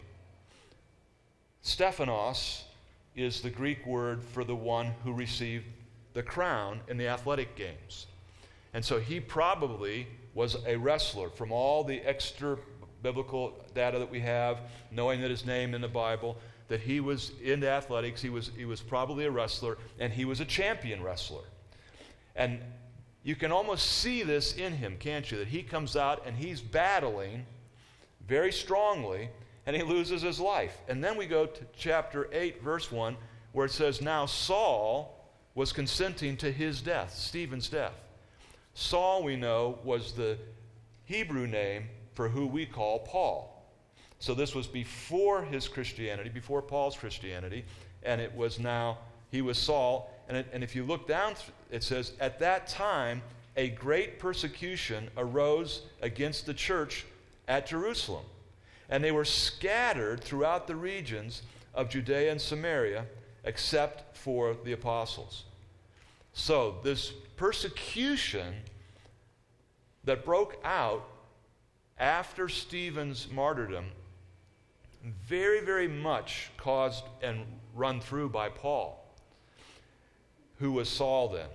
[1.61, 2.63] Stephanos
[3.15, 5.65] is the Greek word for the one who received
[6.13, 8.07] the crown in the athletic games.
[8.75, 12.57] And so he probably was a wrestler from all the extra
[13.01, 14.59] biblical data that we have,
[14.91, 18.65] knowing that his name in the Bible, that he was into athletics, he was, he
[18.65, 21.45] was probably a wrestler, and he was a champion wrestler.
[22.35, 22.59] And
[23.23, 25.37] you can almost see this in him, can't you?
[25.37, 27.45] That he comes out and he's battling
[28.27, 29.29] very strongly,
[29.65, 30.77] and he loses his life.
[30.89, 33.15] And then we go to chapter 8, verse 1,
[33.53, 37.93] where it says, Now Saul was consenting to his death, Stephen's death.
[38.75, 40.37] Saul, we know, was the
[41.05, 43.65] Hebrew name for who we call Paul.
[44.19, 47.65] So this was before his Christianity, before Paul's Christianity,
[48.03, 48.97] and it was now,
[49.31, 50.11] he was Saul.
[50.27, 51.35] And, it, and if you look down,
[51.71, 53.21] it says, At that time,
[53.55, 57.05] a great persecution arose against the church
[57.47, 58.25] at Jerusalem.
[58.89, 63.05] And they were scattered throughout the regions of Judea and Samaria,
[63.45, 65.45] except for the apostles.
[66.33, 68.53] So, this persecution
[70.03, 71.07] that broke out
[71.97, 73.85] after Stephen's martyrdom
[75.27, 79.03] very, very much caused and run through by Paul,
[80.59, 81.49] who was Saul then.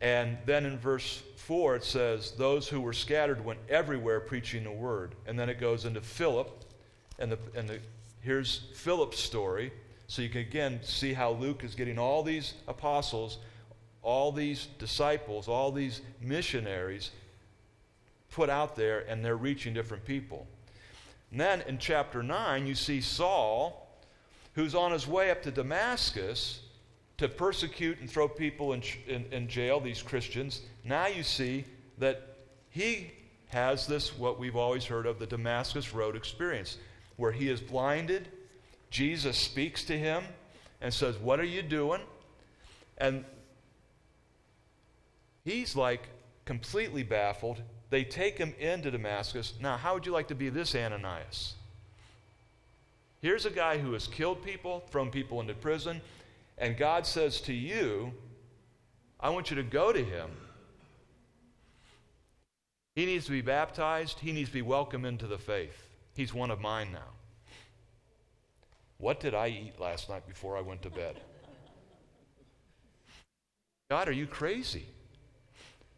[0.00, 4.70] And then in verse 4, it says, Those who were scattered went everywhere preaching the
[4.70, 5.14] word.
[5.26, 6.64] And then it goes into Philip,
[7.18, 7.78] and, the, and the,
[8.20, 9.72] here's Philip's story.
[10.08, 13.38] So you can again see how Luke is getting all these apostles
[14.06, 17.10] all these disciples, all these missionaries
[18.30, 20.46] put out there and they're reaching different people.
[21.32, 23.88] And then in chapter 9, you see Saul,
[24.54, 26.60] who's on his way up to Damascus
[27.18, 30.60] to persecute and throw people in, in, in jail, these Christians.
[30.84, 31.64] Now you see
[31.98, 32.36] that
[32.70, 33.10] he
[33.48, 36.78] has this, what we've always heard of, the Damascus Road experience,
[37.16, 38.28] where he is blinded.
[38.88, 40.22] Jesus speaks to him
[40.80, 42.02] and says, What are you doing?
[42.98, 43.24] And
[45.46, 46.02] he's like
[46.44, 47.62] completely baffled.
[47.88, 49.54] They take him into Damascus.
[49.62, 51.54] Now, how would you like to be this Ananias?
[53.22, 56.02] Here's a guy who has killed people, thrown people into prison,
[56.58, 58.12] and God says to you,
[59.18, 60.30] I want you to go to him.
[62.94, 65.88] He needs to be baptized, he needs to be welcomed into the faith.
[66.14, 67.12] He's one of mine now.
[68.98, 71.20] What did I eat last night before I went to bed?
[73.90, 74.86] God, are you crazy?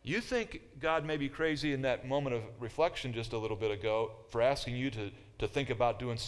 [0.09, 3.71] You think God may be crazy in that moment of reflection just a little bit
[3.71, 6.19] ago for asking you to, to think about doing.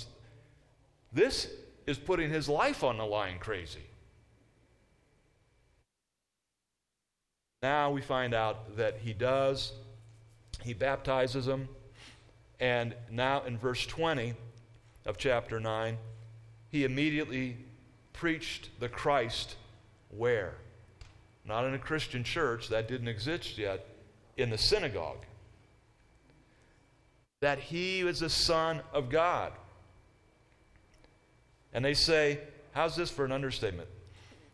[1.14, 1.48] This
[1.86, 3.80] is putting his life on the line crazy.
[7.62, 9.72] Now we find out that he does.
[10.62, 11.66] He baptizes them.
[12.60, 14.34] And now in verse 20
[15.06, 15.96] of chapter 9,
[16.68, 17.56] he immediately
[18.12, 19.56] preached the Christ
[20.10, 20.56] where?
[21.44, 23.86] Not in a Christian church, that didn't exist yet,
[24.36, 25.24] in the synagogue.
[27.40, 29.52] That he was the Son of God.
[31.72, 32.40] And they say,
[32.72, 33.88] How's this for an understatement?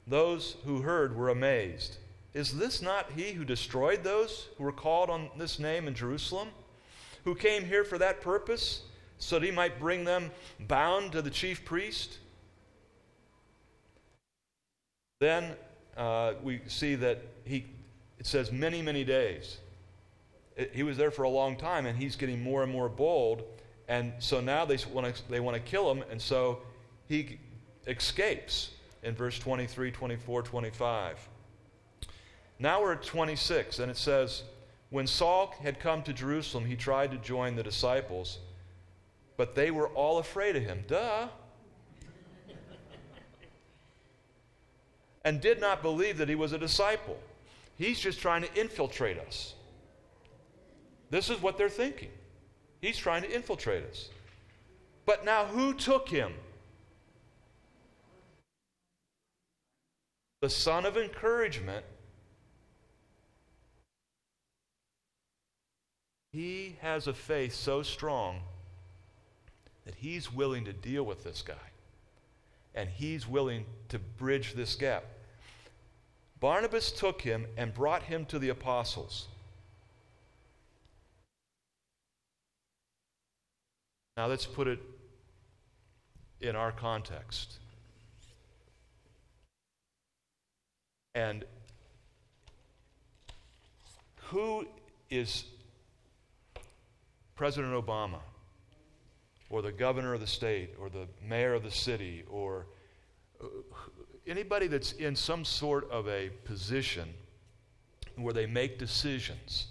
[0.07, 1.99] Those who heard were amazed.
[2.33, 6.49] Is this not he who destroyed those who were called on this name in Jerusalem?
[7.25, 8.83] Who came here for that purpose,
[9.19, 10.31] so that he might bring them
[10.61, 12.19] bound to the chief priest?
[15.19, 15.57] Then
[15.97, 17.67] uh, we see that he,
[18.19, 19.59] it says many, many days.
[20.57, 23.43] It, he was there for a long time, and he's getting more and more bold.
[23.89, 26.61] And so now they want to, they want to kill him, and so
[27.09, 27.39] he
[27.87, 28.71] escapes
[29.03, 31.29] in verse 23, 24, 25.
[32.59, 34.43] Now we're at 26, and it says,
[34.91, 38.39] When Saul had come to Jerusalem, he tried to join the disciples,
[39.37, 40.85] but they were all afraid of him.
[40.89, 41.29] Duh.
[45.27, 47.19] And did not believe that he was a disciple.
[47.77, 49.55] He's just trying to infiltrate us.
[51.11, 52.11] This is what they're thinking.
[52.81, 54.09] He's trying to infiltrate us.
[55.05, 56.33] But now, who took him?
[60.41, 61.85] The son of encouragement
[66.33, 68.41] He has a faith so strong
[69.87, 71.55] that he's willing to deal with this guy.
[72.75, 75.05] And he's willing to bridge this gap.
[76.41, 79.29] Barnabas took him and brought him to the apostles.
[84.17, 84.81] Now let's put it
[86.41, 87.59] in our context.
[91.15, 91.45] And
[94.25, 94.67] who
[95.09, 95.45] is
[97.37, 98.21] President Obama,
[99.51, 102.67] or the governor of the state, or the mayor of the city, or
[104.27, 107.15] anybody that's in some sort of a position
[108.17, 109.69] where they make decisions.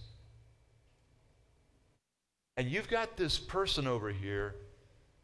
[2.57, 4.55] And you've got this person over here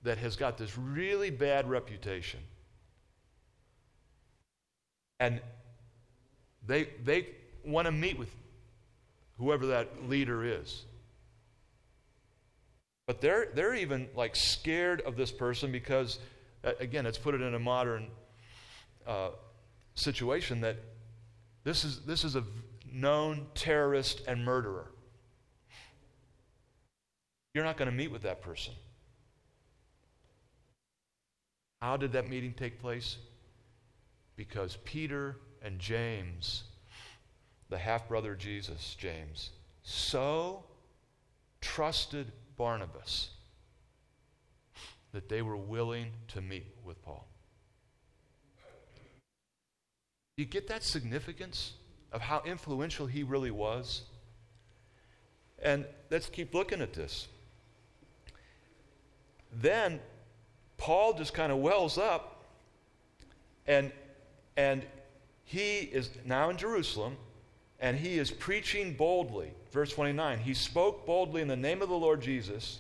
[0.04, 2.40] that has got this really bad reputation.
[5.20, 5.40] And
[6.66, 7.28] they, they
[7.64, 8.30] want to meet with
[9.38, 10.86] whoever that leader is.
[13.06, 16.20] But they're, they're even like scared of this person because,
[16.64, 18.08] again, let's put it in a modern
[19.08, 19.30] uh,
[19.96, 20.78] situation that
[21.64, 22.44] this is, this is a
[22.92, 24.92] known terrorist and murderer.
[27.54, 28.74] You're not going to meet with that person.
[31.82, 33.18] How did that meeting take place?
[34.36, 36.64] Because Peter and James,
[37.70, 39.52] the half brother Jesus, James,
[39.84, 40.64] so
[41.60, 43.30] trusted Barnabas
[45.12, 47.28] that they were willing to meet with Paul.
[50.38, 51.74] You get that significance
[52.12, 54.04] of how influential he really was?
[55.62, 57.28] And let's keep looking at this.
[59.54, 60.00] Then
[60.78, 62.46] Paul just kind of wells up
[63.68, 63.92] and
[64.58, 64.86] and
[65.44, 67.18] he is now in Jerusalem
[67.80, 69.52] and he is preaching boldly.
[69.72, 72.80] Verse 29 He spoke boldly in the name of the Lord Jesus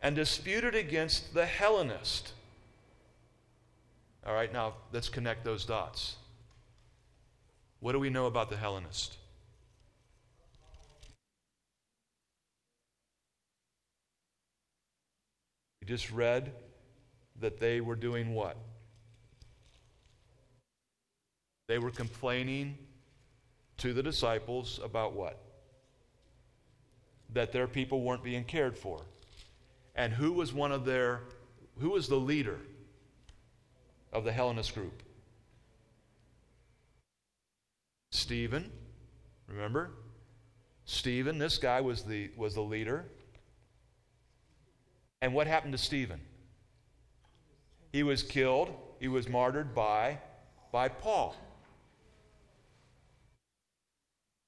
[0.00, 2.32] and disputed against the Hellenist.
[4.26, 6.16] All right, now let's connect those dots.
[7.80, 9.16] What do we know about the Hellenist?
[15.80, 16.52] We just read
[17.40, 18.56] that they were doing what?
[21.68, 22.78] They were complaining
[23.76, 25.40] to the disciples about what?
[27.32, 29.02] That their people weren't being cared for.
[29.94, 31.20] And who was one of their,
[31.78, 32.58] who was the leader
[34.12, 35.02] of the Hellenist group?
[38.10, 38.70] Stephen,
[39.46, 39.90] remember?
[40.84, 43.04] Stephen, this guy was the, was the leader.
[45.20, 46.20] And what happened to Stephen?
[47.92, 50.18] He was killed, he was martyred by,
[50.72, 51.36] by Paul.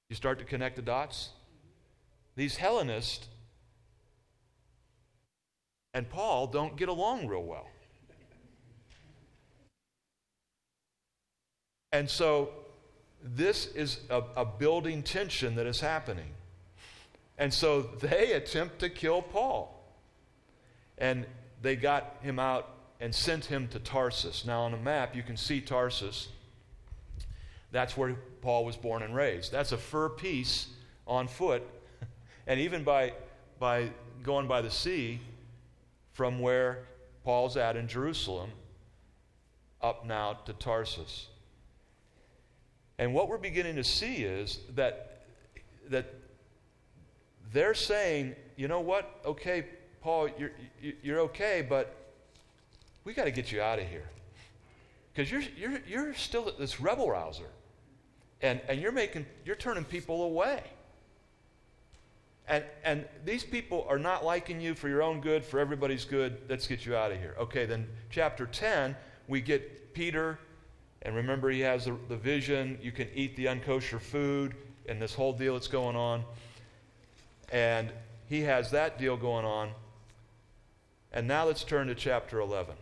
[0.09, 1.29] You start to connect the dots?
[2.35, 3.27] These Hellenists
[5.93, 7.67] and Paul don't get along real well.
[11.91, 12.49] And so
[13.23, 16.29] this is a, a, building tension that is happening.
[17.37, 19.77] And so they attempt to kill Paul.
[20.97, 21.25] And
[21.61, 22.69] they got him out
[22.99, 24.45] and sent him to Tarsus.
[24.45, 26.29] Now, on a map, you can see Tarsus.
[27.71, 29.51] That's where Paul was born and raised.
[29.51, 30.67] That's a fur piece
[31.07, 31.63] on foot.
[32.47, 33.13] And even by,
[33.59, 33.91] by
[34.23, 35.19] going by the sea
[36.11, 36.79] from where
[37.23, 38.49] Paul's at in Jerusalem
[39.79, 41.27] up now to Tarsus.
[43.01, 45.23] And what we're beginning to see is that,
[45.89, 46.13] that
[47.51, 49.21] they're saying, you know what?
[49.25, 49.65] Okay,
[50.01, 50.51] Paul, you're,
[51.01, 51.95] you're okay, but
[53.03, 54.07] we got to get you out of here.
[55.11, 57.49] Because you're, you're, you're still this rebel rouser.
[58.39, 60.61] And, and you're, making, you're turning people away.
[62.47, 66.37] And, and these people are not liking you for your own good, for everybody's good.
[66.47, 67.35] Let's get you out of here.
[67.39, 68.95] Okay, then chapter 10,
[69.27, 70.37] we get Peter
[71.03, 72.77] and remember, he has the, the vision.
[72.81, 74.55] You can eat the unkosher food
[74.87, 76.23] and this whole deal that's going on.
[77.51, 77.91] And
[78.29, 79.71] he has that deal going on.
[81.11, 82.75] And now let's turn to chapter 11.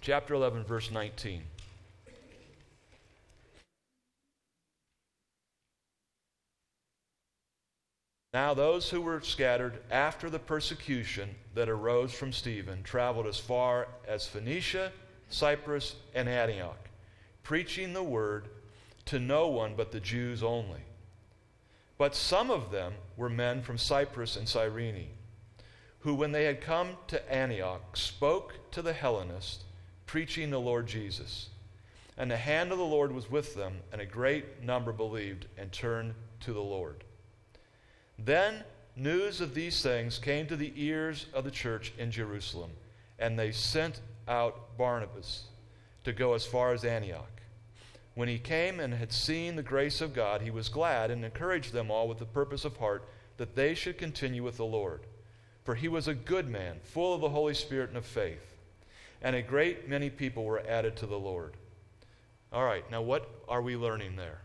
[0.00, 1.42] Chapter 11, verse 19.
[8.34, 13.88] Now, those who were scattered after the persecution that arose from Stephen traveled as far
[14.06, 14.92] as Phoenicia
[15.28, 16.88] Cyprus, and Antioch,
[17.42, 18.48] preaching the word
[19.06, 20.80] to no one but the Jews only.
[21.96, 25.08] But some of them were men from Cyprus and Cyrene,
[26.00, 29.64] who, when they had come to Antioch, spoke to the Hellenists,
[30.06, 31.48] preaching the Lord Jesus.
[32.16, 35.72] And the hand of the Lord was with them, and a great number believed and
[35.72, 37.04] turned to the Lord.
[38.18, 38.64] Then
[38.96, 42.70] news of these things came to the ears of the church in Jerusalem,
[43.18, 45.44] and they sent out Barnabas
[46.04, 47.40] to go as far as Antioch.
[48.14, 51.72] When he came and had seen the grace of God, he was glad and encouraged
[51.72, 55.02] them all with the purpose of heart that they should continue with the Lord.
[55.64, 58.56] For he was a good man, full of the Holy Spirit and of faith.
[59.22, 61.54] And a great many people were added to the Lord.
[62.52, 64.40] All right, now what are we learning there?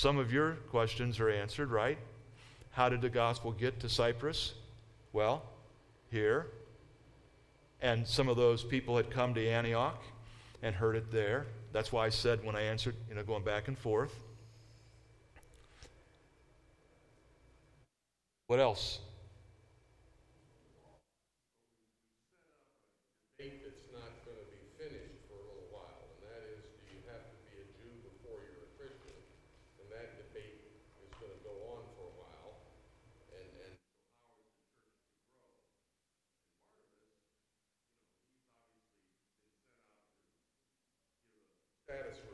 [0.00, 1.98] Some of your questions are answered, right?
[2.70, 4.54] How did the gospel get to Cyprus?
[5.12, 5.42] Well,
[6.10, 6.46] here.
[7.82, 10.02] And some of those people had come to Antioch
[10.62, 11.48] and heard it there.
[11.74, 14.14] That's why I said when I answered, you know, going back and forth.
[18.46, 19.00] What else?
[41.90, 42.29] status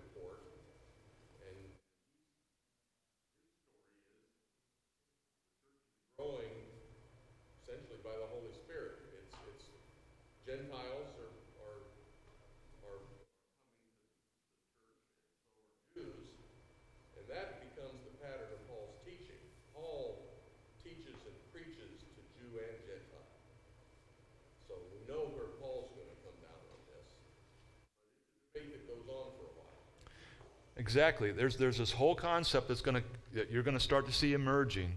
[30.87, 31.33] Exactly.
[31.33, 33.03] There's, there's this whole concept that's going to,
[33.35, 34.93] that you're going to start to see emerging.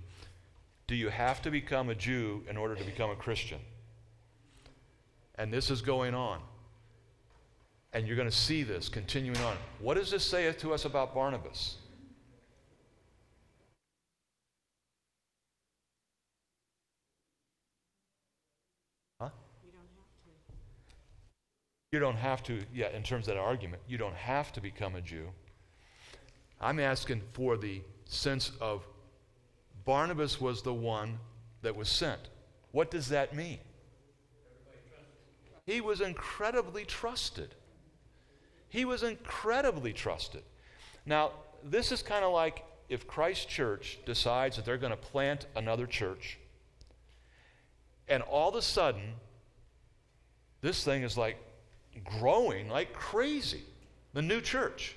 [0.86, 3.58] Do you have to become a Jew in order to become a Christian?
[5.40, 6.42] And this is going on.
[7.92, 9.58] And you're going to see this continuing on.
[9.80, 11.78] What does this say to us about Barnabas?
[19.20, 19.30] Huh?
[19.66, 20.04] You don't have
[20.44, 20.54] to.
[21.92, 24.94] You don't have to, yeah, in terms of that argument, you don't have to become
[24.94, 25.30] a Jew.
[26.62, 28.86] I'm asking for the sense of
[29.86, 31.20] Barnabas was the one
[31.62, 32.22] that was sent.
[32.72, 33.60] What does that mean?
[35.66, 37.56] He was incredibly trusted.
[38.70, 40.44] He was incredibly trusted.
[41.06, 41.32] Now,
[41.64, 45.86] this is kind of like if Christ Church decides that they're going to plant another
[45.86, 46.40] church,
[48.08, 49.14] and all of a sudden,
[50.62, 51.38] this thing is like
[52.04, 53.64] growing like crazy,
[54.14, 54.96] the new church.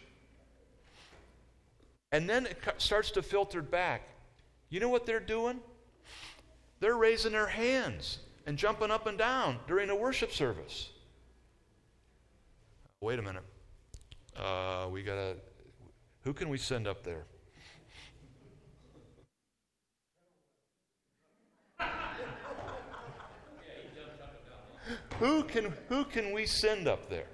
[2.13, 4.03] And then it starts to filter back.
[4.69, 5.61] You know what they're doing?
[6.81, 10.91] They're raising their hands and jumping up and down during a worship service.
[13.01, 13.43] Wait a minute.
[14.37, 15.37] Uh, we got to.
[16.25, 17.25] Who can we send up there?
[25.19, 27.27] who can who can we send up there?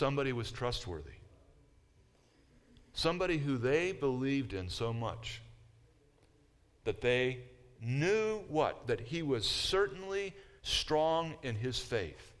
[0.00, 1.18] Somebody was trustworthy.
[2.94, 5.42] Somebody who they believed in so much
[6.84, 7.40] that they
[7.82, 8.86] knew what?
[8.86, 12.32] That he was certainly strong in his faith.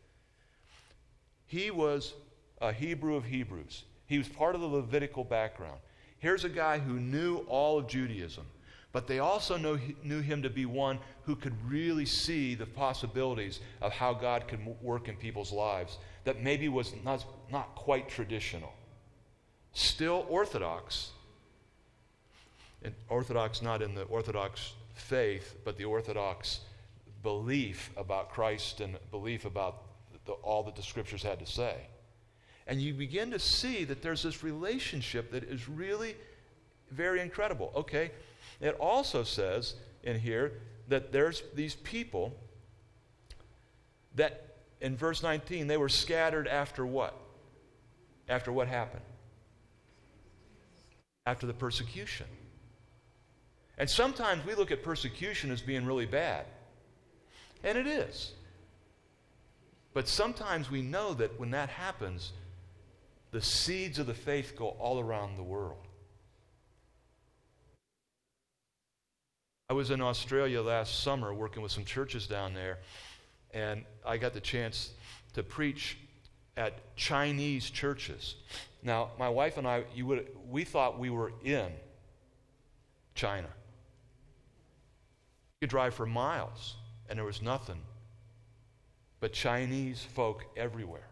[1.48, 2.14] He was
[2.62, 5.80] a Hebrew of Hebrews, he was part of the Levitical background.
[6.18, 8.46] Here's a guy who knew all of Judaism,
[8.90, 13.60] but they also know, knew him to be one who could really see the possibilities
[13.82, 18.72] of how God could work in people's lives that maybe was not, not quite traditional.
[19.72, 21.10] Still orthodox,
[22.82, 26.60] and orthodox not in the orthodox faith, but the orthodox
[27.22, 29.82] belief about Christ and belief about
[30.24, 31.76] the, all that the scriptures had to say.
[32.66, 36.14] And you begin to see that there's this relationship that is really
[36.90, 37.72] very incredible.
[37.74, 38.10] Okay,
[38.60, 40.52] it also says in here
[40.88, 42.34] that there's these people
[44.14, 44.49] that
[44.80, 47.14] in verse 19 they were scattered after what?
[48.28, 49.02] After what happened?
[51.26, 52.26] After the persecution.
[53.78, 56.44] And sometimes we look at persecution as being really bad.
[57.64, 58.32] And it is.
[59.92, 62.32] But sometimes we know that when that happens,
[63.32, 65.86] the seeds of the faith go all around the world.
[69.68, 72.78] I was in Australia last summer working with some churches down there,
[73.52, 74.90] and I got the chance
[75.34, 75.98] to preach
[76.56, 78.36] at Chinese churches.
[78.82, 81.68] Now, my wife and I, you would, we thought we were in
[83.14, 83.48] China.
[85.60, 86.76] You could drive for miles,
[87.08, 87.80] and there was nothing
[89.20, 91.06] but Chinese folk everywhere.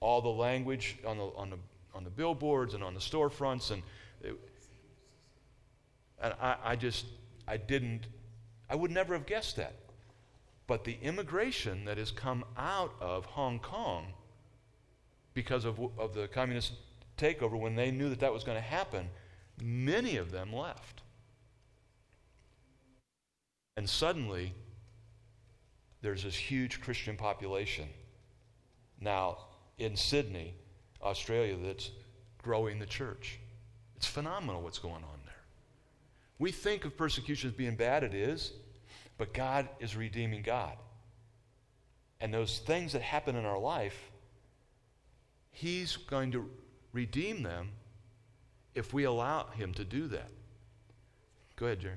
[0.00, 1.58] All the language on the, on the,
[1.94, 3.82] on the billboards and on the storefronts, and,
[4.22, 4.38] it,
[6.22, 7.06] and I, I just,
[7.46, 8.06] I didn't,
[8.68, 9.74] I would never have guessed that.
[10.66, 14.14] But the immigration that has come out of Hong Kong
[15.36, 16.72] because of, of the communist
[17.18, 19.08] takeover, when they knew that that was going to happen,
[19.62, 21.02] many of them left.
[23.76, 24.54] And suddenly,
[26.00, 27.88] there's this huge Christian population
[28.98, 29.38] now
[29.78, 30.54] in Sydney,
[31.02, 31.90] Australia, that's
[32.42, 33.38] growing the church.
[33.96, 35.34] It's phenomenal what's going on there.
[36.38, 38.52] We think of persecution as being bad, it is,
[39.18, 40.76] but God is redeeming God.
[42.20, 44.10] And those things that happen in our life,
[45.50, 46.48] He's going to
[46.92, 47.70] redeem them
[48.74, 50.28] if we allow Him to do that.
[51.56, 51.96] Go ahead, Jerry.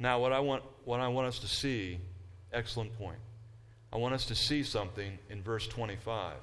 [0.00, 1.98] Now, what I want, what I want us to see,
[2.52, 3.18] excellent point.
[3.92, 6.36] I want us to see something in verse 25.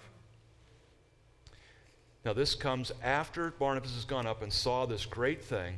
[2.25, 5.75] Now, this comes after Barnabas has gone up and saw this great thing.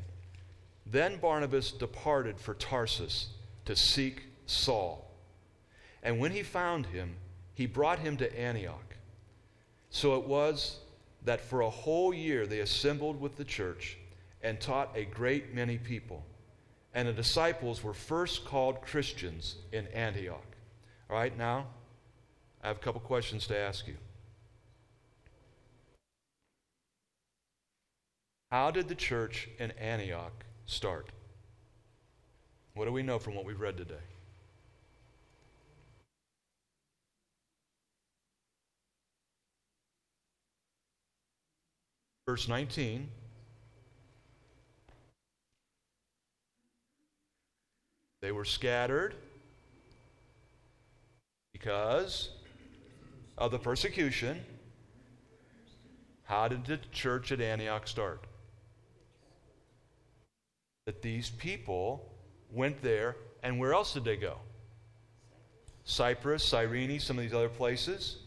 [0.86, 3.28] Then Barnabas departed for Tarsus
[3.66, 5.12] to seek Saul.
[6.02, 7.18] And when he found him,
[7.54, 8.96] he brought him to Antioch.
[9.90, 10.80] So it was
[11.26, 13.98] that for a whole year they assembled with the church
[14.42, 16.24] and taught a great many people
[16.98, 20.56] and the disciples were first called Christians in Antioch.
[21.12, 21.68] All right, now
[22.64, 23.94] I have a couple questions to ask you.
[28.50, 31.10] How did the church in Antioch start?
[32.74, 33.94] What do we know from what we've read today?
[42.26, 43.08] Verse 19
[48.28, 49.16] They were scattered
[51.54, 52.32] because
[53.38, 54.44] of the persecution.
[56.24, 58.26] How did the church at Antioch start?
[60.88, 62.12] That these people
[62.52, 64.40] went there, and where else did they go?
[65.86, 68.18] Cyprus, Cyrene, some of these other places.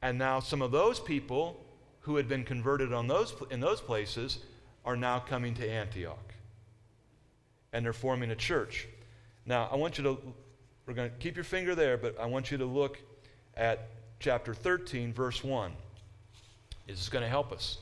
[0.00, 1.62] And now some of those people
[2.00, 4.38] who had been converted on those, in those places
[4.86, 6.31] are now coming to Antioch.
[7.72, 8.88] And they're forming a church.
[9.46, 10.18] Now, I want you to,
[10.86, 12.98] we're going to keep your finger there, but I want you to look
[13.56, 13.88] at
[14.20, 15.72] chapter 13, verse 1.
[16.86, 17.78] This is going to help us.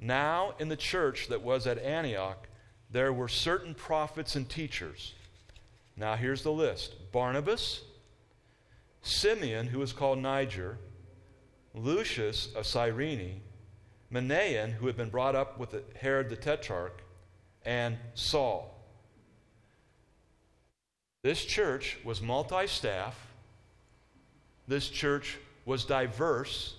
[0.00, 2.46] Now, in the church that was at Antioch,
[2.90, 5.14] there were certain prophets and teachers.
[5.96, 7.82] Now, here's the list Barnabas,
[9.02, 10.78] Simeon, who was called Niger,
[11.74, 13.40] Lucius of Cyrene,
[14.12, 17.02] Manaen, who had been brought up with Herod the Tetrarch,
[17.64, 18.74] and Saul.
[21.28, 23.14] This church was multi staff.
[24.66, 26.74] This church was diverse.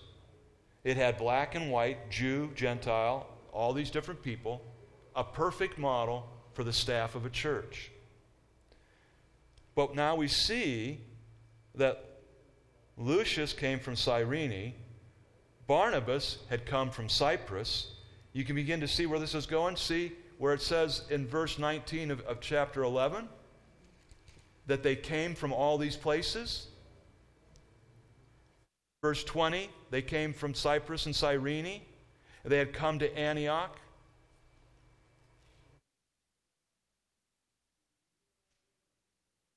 [0.84, 4.64] It had black and white, Jew, Gentile, all these different people,
[5.16, 7.92] a perfect model for the staff of a church.
[9.76, 11.00] But now we see
[11.76, 12.04] that
[12.98, 14.74] Lucius came from Cyrene,
[15.68, 17.92] Barnabas had come from Cyprus.
[18.34, 19.76] You can begin to see where this is going.
[19.76, 23.30] See where it says in verse 19 of, of chapter 11
[24.70, 26.68] that they came from all these places.
[29.02, 31.82] Verse 20, they came from Cyprus and Cyrene.
[32.46, 33.76] They had come to Antioch.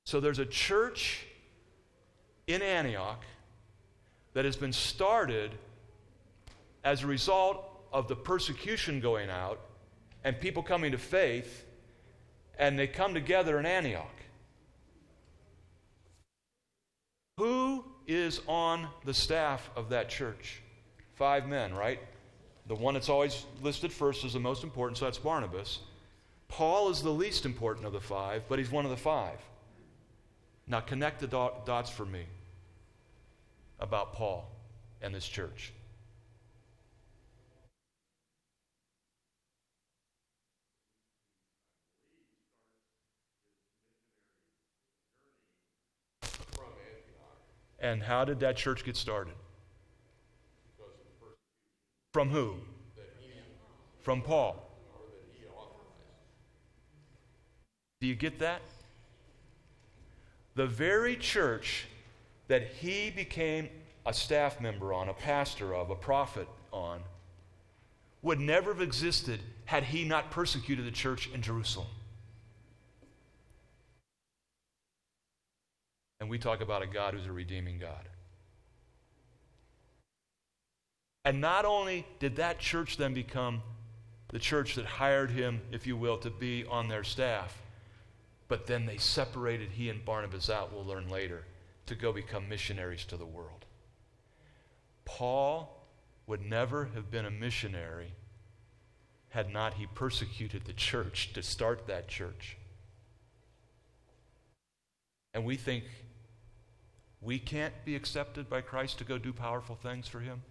[0.05, 1.27] So there's a church
[2.47, 3.23] in Antioch
[4.33, 5.51] that has been started
[6.83, 9.59] as a result of the persecution going out
[10.23, 11.65] and people coming to faith,
[12.57, 14.12] and they come together in Antioch.
[17.37, 20.61] Who is on the staff of that church?
[21.15, 21.99] Five men, right?
[22.67, 25.79] The one that's always listed first is the most important, so that's Barnabas.
[26.47, 29.39] Paul is the least important of the five, but he's one of the five.
[30.67, 32.25] Now, connect the dots for me
[33.79, 34.49] about Paul
[35.01, 35.73] and this church.
[47.83, 49.33] And how did that church get started?
[52.13, 52.55] From who?
[54.01, 54.69] From Paul.
[57.99, 58.61] Do you get that?
[60.55, 61.87] The very church
[62.47, 63.69] that he became
[64.05, 67.01] a staff member on, a pastor of, a prophet on,
[68.21, 71.87] would never have existed had he not persecuted the church in Jerusalem.
[76.23, 78.07] And we talk about a God who's a redeeming God.
[81.25, 83.61] And not only did that church then become
[84.29, 87.61] the church that hired him, if you will, to be on their staff,
[88.47, 91.43] but then they separated he and Barnabas out, we'll learn later,
[91.87, 93.65] to go become missionaries to the world.
[95.03, 95.85] Paul
[96.25, 98.13] would never have been a missionary
[99.27, 102.55] had not he persecuted the church to start that church.
[105.33, 105.83] And we think
[107.23, 110.41] we can't be accepted by Christ to go do powerful things for Him?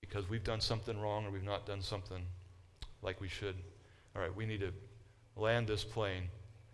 [0.00, 2.22] Because we've done something wrong or we've not done something
[3.02, 3.56] like we should.
[4.14, 4.72] All right, we need to
[5.36, 6.24] land this plane.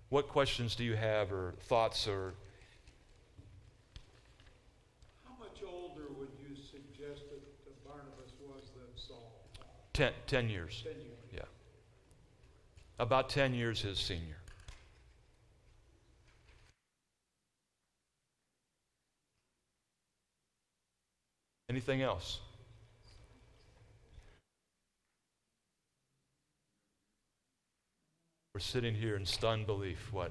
[0.09, 2.35] What questions do you have or thoughts or.
[5.25, 9.33] How much older would you suggest that Barnabas was than Saul?
[9.93, 10.83] Ten, ten years.
[10.85, 11.19] Ten years.
[11.33, 11.41] Yeah.
[12.99, 14.37] About ten years his senior.
[21.69, 22.41] Anything else?
[28.55, 30.12] We're sitting here in stunned belief.
[30.12, 30.31] What?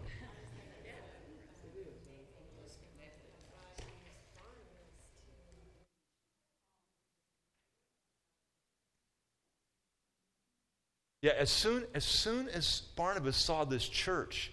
[11.23, 14.51] Yeah, as soon, as soon as Barnabas saw this church,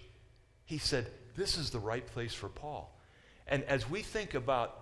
[0.63, 1.05] he said,
[1.35, 2.97] This is the right place for Paul.
[3.45, 4.80] And as we think about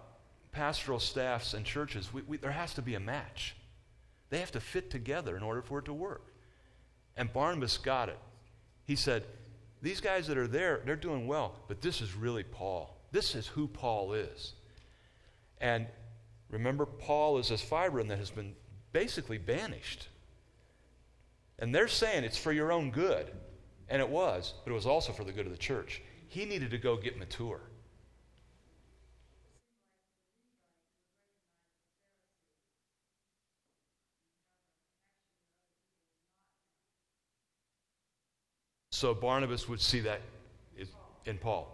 [0.51, 3.55] pastoral staffs and churches, we, we, there has to be a match.
[4.29, 6.33] They have to fit together in order for it to work.
[7.17, 8.19] And Barnabas got it.
[8.85, 9.23] He said,
[9.81, 12.95] These guys that are there, they're doing well, but this is really Paul.
[13.11, 14.53] This is who Paul is.
[15.59, 15.87] And
[16.49, 18.55] remember, Paul is this Epaphroditus that has been
[18.91, 20.07] basically banished.
[21.57, 23.31] And they're saying it's for your own good.
[23.89, 26.01] And it was, but it was also for the good of the church.
[26.27, 27.59] He needed to go get mature.
[38.99, 40.19] So Barnabas would see that
[41.25, 41.73] in Paul.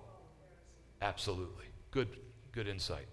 [1.02, 1.66] Absolutely.
[1.90, 2.08] Good,
[2.52, 3.08] good insight.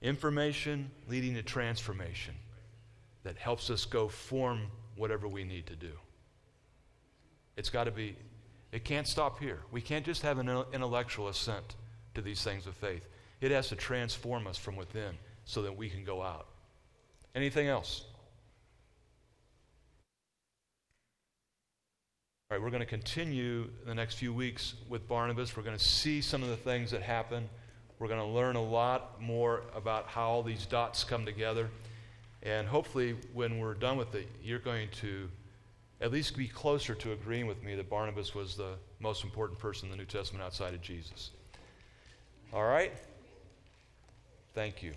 [0.00, 2.36] Information leading to transformation
[3.24, 5.90] that helps us go form whatever we need to do.
[7.56, 8.14] It's got to be,
[8.76, 9.60] it can't stop here.
[9.72, 11.76] We can't just have an intellectual assent
[12.12, 13.08] to these things of faith.
[13.40, 15.14] It has to transform us from within
[15.46, 16.46] so that we can go out.
[17.34, 18.04] Anything else?
[22.50, 25.56] All right, we're going to continue the next few weeks with Barnabas.
[25.56, 27.48] We're going to see some of the things that happen.
[27.98, 31.70] We're going to learn a lot more about how all these dots come together.
[32.42, 35.30] And hopefully, when we're done with it, you're going to
[36.00, 39.86] at least be closer to agreeing with me that Barnabas was the most important person
[39.86, 41.30] in the New Testament outside of Jesus.
[42.52, 42.92] All right?
[44.54, 44.92] Thank you.